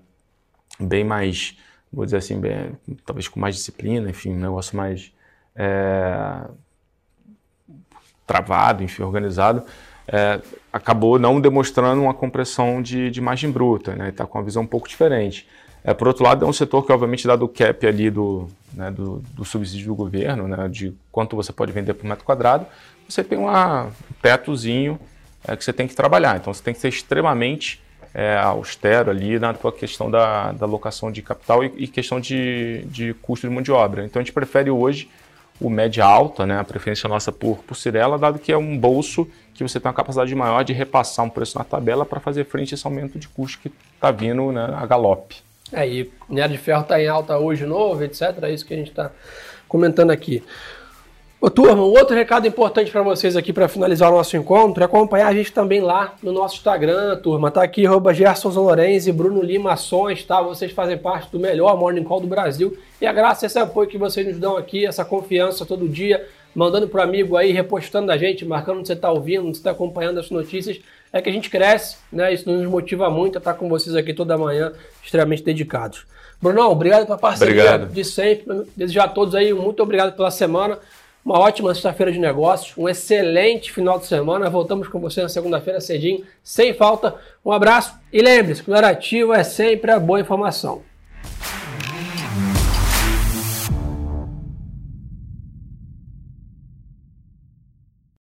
bem 0.77 1.05
mais, 1.05 1.57
vou 1.91 2.03
dizer 2.03 2.17
assim, 2.17 2.39
bem, 2.39 2.77
talvez 3.05 3.29
com 3.29 3.39
mais 3.39 3.55
disciplina, 3.55 4.09
enfim, 4.09 4.33
um 4.33 4.39
negócio 4.39 4.75
mais 4.75 5.13
é, 5.55 6.45
travado, 8.27 8.83
enfim, 8.83 9.03
organizado, 9.03 9.63
é, 10.07 10.41
acabou 10.73 11.17
não 11.17 11.39
demonstrando 11.39 12.01
uma 12.01 12.13
compressão 12.13 12.81
de, 12.81 13.09
de 13.09 13.21
margem 13.21 13.51
bruta, 13.51 13.95
né? 13.95 14.09
Está 14.09 14.25
com 14.25 14.37
uma 14.37 14.43
visão 14.43 14.63
um 14.63 14.67
pouco 14.67 14.87
diferente. 14.87 15.47
É, 15.83 15.93
por 15.93 16.07
outro 16.07 16.23
lado, 16.23 16.45
é 16.45 16.47
um 16.47 16.53
setor 16.53 16.85
que, 16.85 16.91
obviamente, 16.91 17.25
dado 17.25 17.45
o 17.45 17.47
cap 17.47 17.87
ali 17.87 18.09
do, 18.09 18.49
né, 18.73 18.91
do, 18.91 19.23
do, 19.33 19.45
subsídio 19.45 19.87
do 19.87 19.95
governo, 19.95 20.47
né, 20.47 20.67
de 20.67 20.93
quanto 21.11 21.35
você 21.35 21.53
pode 21.53 21.71
vender 21.71 21.93
por 21.93 22.05
metro 22.05 22.25
quadrado, 22.25 22.65
você 23.07 23.23
tem 23.23 23.37
uma, 23.37 23.85
um 23.85 23.91
tetozinho 24.21 24.99
é, 25.47 25.55
que 25.55 25.63
você 25.63 25.71
tem 25.71 25.87
que 25.87 25.95
trabalhar. 25.95 26.37
Então, 26.37 26.53
você 26.53 26.61
tem 26.61 26.73
que 26.73 26.79
ser 26.79 26.89
extremamente 26.89 27.81
é, 28.13 28.37
austero 28.37 29.09
ali 29.09 29.39
na 29.39 29.53
tua 29.53 29.71
questão 29.71 30.11
da, 30.11 30.51
da 30.51 30.65
alocação 30.65 31.11
de 31.11 31.21
capital 31.21 31.63
e, 31.63 31.71
e 31.77 31.87
questão 31.87 32.19
de, 32.19 32.83
de 32.87 33.13
custo 33.15 33.47
de 33.47 33.53
mão 33.53 33.61
de 33.61 33.71
obra. 33.71 34.05
Então, 34.05 34.19
a 34.19 34.23
gente 34.23 34.33
prefere 34.33 34.69
hoje 34.69 35.09
o 35.59 35.69
média 35.69 36.05
alta, 36.05 36.45
né, 36.45 36.57
a 36.59 36.63
preferência 36.63 37.07
nossa 37.09 37.31
por, 37.31 37.57
por 37.59 37.75
Cirela, 37.75 38.17
dado 38.17 38.39
que 38.39 38.51
é 38.51 38.57
um 38.57 38.77
bolso 38.77 39.27
que 39.53 39.61
você 39.61 39.79
tem 39.79 39.89
uma 39.89 39.93
capacidade 39.93 40.33
maior 40.33 40.63
de 40.63 40.71
repassar 40.71 41.25
um 41.25 41.29
preço 41.29 41.57
na 41.57 41.65
tabela 41.65 42.05
para 42.05 42.19
fazer 42.19 42.45
frente 42.45 42.73
a 42.73 42.75
esse 42.75 42.87
aumento 42.87 43.19
de 43.19 43.27
custo 43.27 43.59
que 43.59 43.71
está 43.95 44.09
vindo 44.09 44.51
né, 44.51 44.73
a 44.73 44.85
galope. 44.85 45.48
É, 45.71 45.87
e 45.87 46.11
minério 46.27 46.55
de 46.55 46.61
ferro 46.61 46.81
está 46.81 47.01
em 47.01 47.07
alta 47.07 47.37
hoje 47.37 47.65
novo, 47.65 48.03
etc. 48.03 48.35
É 48.41 48.51
isso 48.51 48.65
que 48.65 48.73
a 48.73 48.77
gente 48.77 48.89
está 48.89 49.11
comentando 49.67 50.11
aqui. 50.11 50.43
Ô, 51.41 51.49
turma, 51.49 51.81
um 51.81 51.91
outro 51.91 52.13
recado 52.13 52.45
importante 52.45 52.91
para 52.91 53.01
vocês 53.01 53.37
aqui 53.37 53.53
para 53.53 53.69
finalizar 53.69 54.11
o 54.11 54.17
nosso 54.17 54.35
encontro 54.35 54.83
é 54.83 54.85
acompanhar 54.85 55.27
a 55.27 55.33
gente 55.33 55.53
também 55.53 55.79
lá 55.79 56.15
no 56.21 56.33
nosso 56.33 56.57
Instagram, 56.57 57.15
turma. 57.15 57.49
Tá 57.49 57.63
aqui, 57.63 57.87
arroba 57.87 58.13
Gerson 58.13 58.49
Lorenz 58.49 59.07
e 59.07 59.11
Bruno 59.13 59.41
Lima 59.41 59.71
Ações, 59.71 60.21
tá? 60.25 60.41
Vocês 60.41 60.73
fazem 60.73 60.97
parte 60.97 61.31
do 61.31 61.39
melhor 61.39 61.77
Morning 61.77 62.03
Call 62.03 62.19
do 62.19 62.27
Brasil 62.27 62.77
e 62.99 63.05
é 63.05 63.13
graças 63.13 63.43
a 63.43 63.47
esse 63.47 63.57
apoio 63.57 63.87
que 63.87 63.97
vocês 63.97 64.27
nos 64.27 64.37
dão 64.37 64.57
aqui, 64.57 64.85
essa 64.85 65.05
confiança 65.05 65.65
todo 65.65 65.87
dia, 65.87 66.27
mandando 66.53 66.89
pro 66.89 67.01
amigo 67.01 67.37
aí, 67.37 67.53
repostando 67.53 68.11
a 68.11 68.17
gente, 68.17 68.43
marcando 68.43 68.79
onde 68.79 68.87
você 68.89 68.93
está 68.93 69.09
ouvindo, 69.09 69.47
onde 69.47 69.55
você 69.55 69.61
está 69.61 69.71
acompanhando 69.71 70.19
as 70.19 70.29
notícias, 70.29 70.81
é 71.11 71.21
que 71.21 71.29
a 71.29 71.33
gente 71.33 71.49
cresce, 71.49 71.97
né? 72.11 72.33
Isso 72.33 72.49
nos 72.49 72.65
motiva 72.67 73.09
muito 73.09 73.37
a 73.37 73.39
estar 73.39 73.53
com 73.53 73.67
vocês 73.67 73.95
aqui 73.95 74.13
toda 74.13 74.37
manhã, 74.37 74.71
extremamente 75.03 75.43
dedicados. 75.43 76.05
Brunão, 76.41 76.71
obrigado 76.71 77.05
pela 77.05 77.17
parceria 77.17 77.53
obrigado. 77.53 77.93
de 77.93 78.05
sempre. 78.05 78.63
Desejar 78.75 79.05
a 79.05 79.09
todos 79.09 79.35
aí 79.35 79.53
muito 79.53 79.81
obrigado 79.83 80.15
pela 80.15 80.31
semana. 80.31 80.79
Uma 81.23 81.37
ótima 81.37 81.73
sexta-feira 81.73 82.11
de 82.11 82.17
negócios, 82.17 82.77
um 82.77 82.87
excelente 82.87 83.71
final 83.71 83.99
de 83.99 84.07
semana. 84.07 84.49
Voltamos 84.49 84.87
com 84.87 84.99
você 84.99 85.21
na 85.21 85.29
segunda-feira 85.29 85.81
cedinho, 85.81 86.23
sem 86.41 86.73
falta. 86.73 87.15
Um 87.43 87.51
abraço 87.51 87.93
e 88.11 88.21
lembre-se 88.21 88.63
que 88.63 88.71
o 88.71 88.75
ativo 88.75 89.33
é 89.33 89.43
sempre 89.43 89.91
a 89.91 89.99
boa 89.99 90.21
informação. 90.21 90.81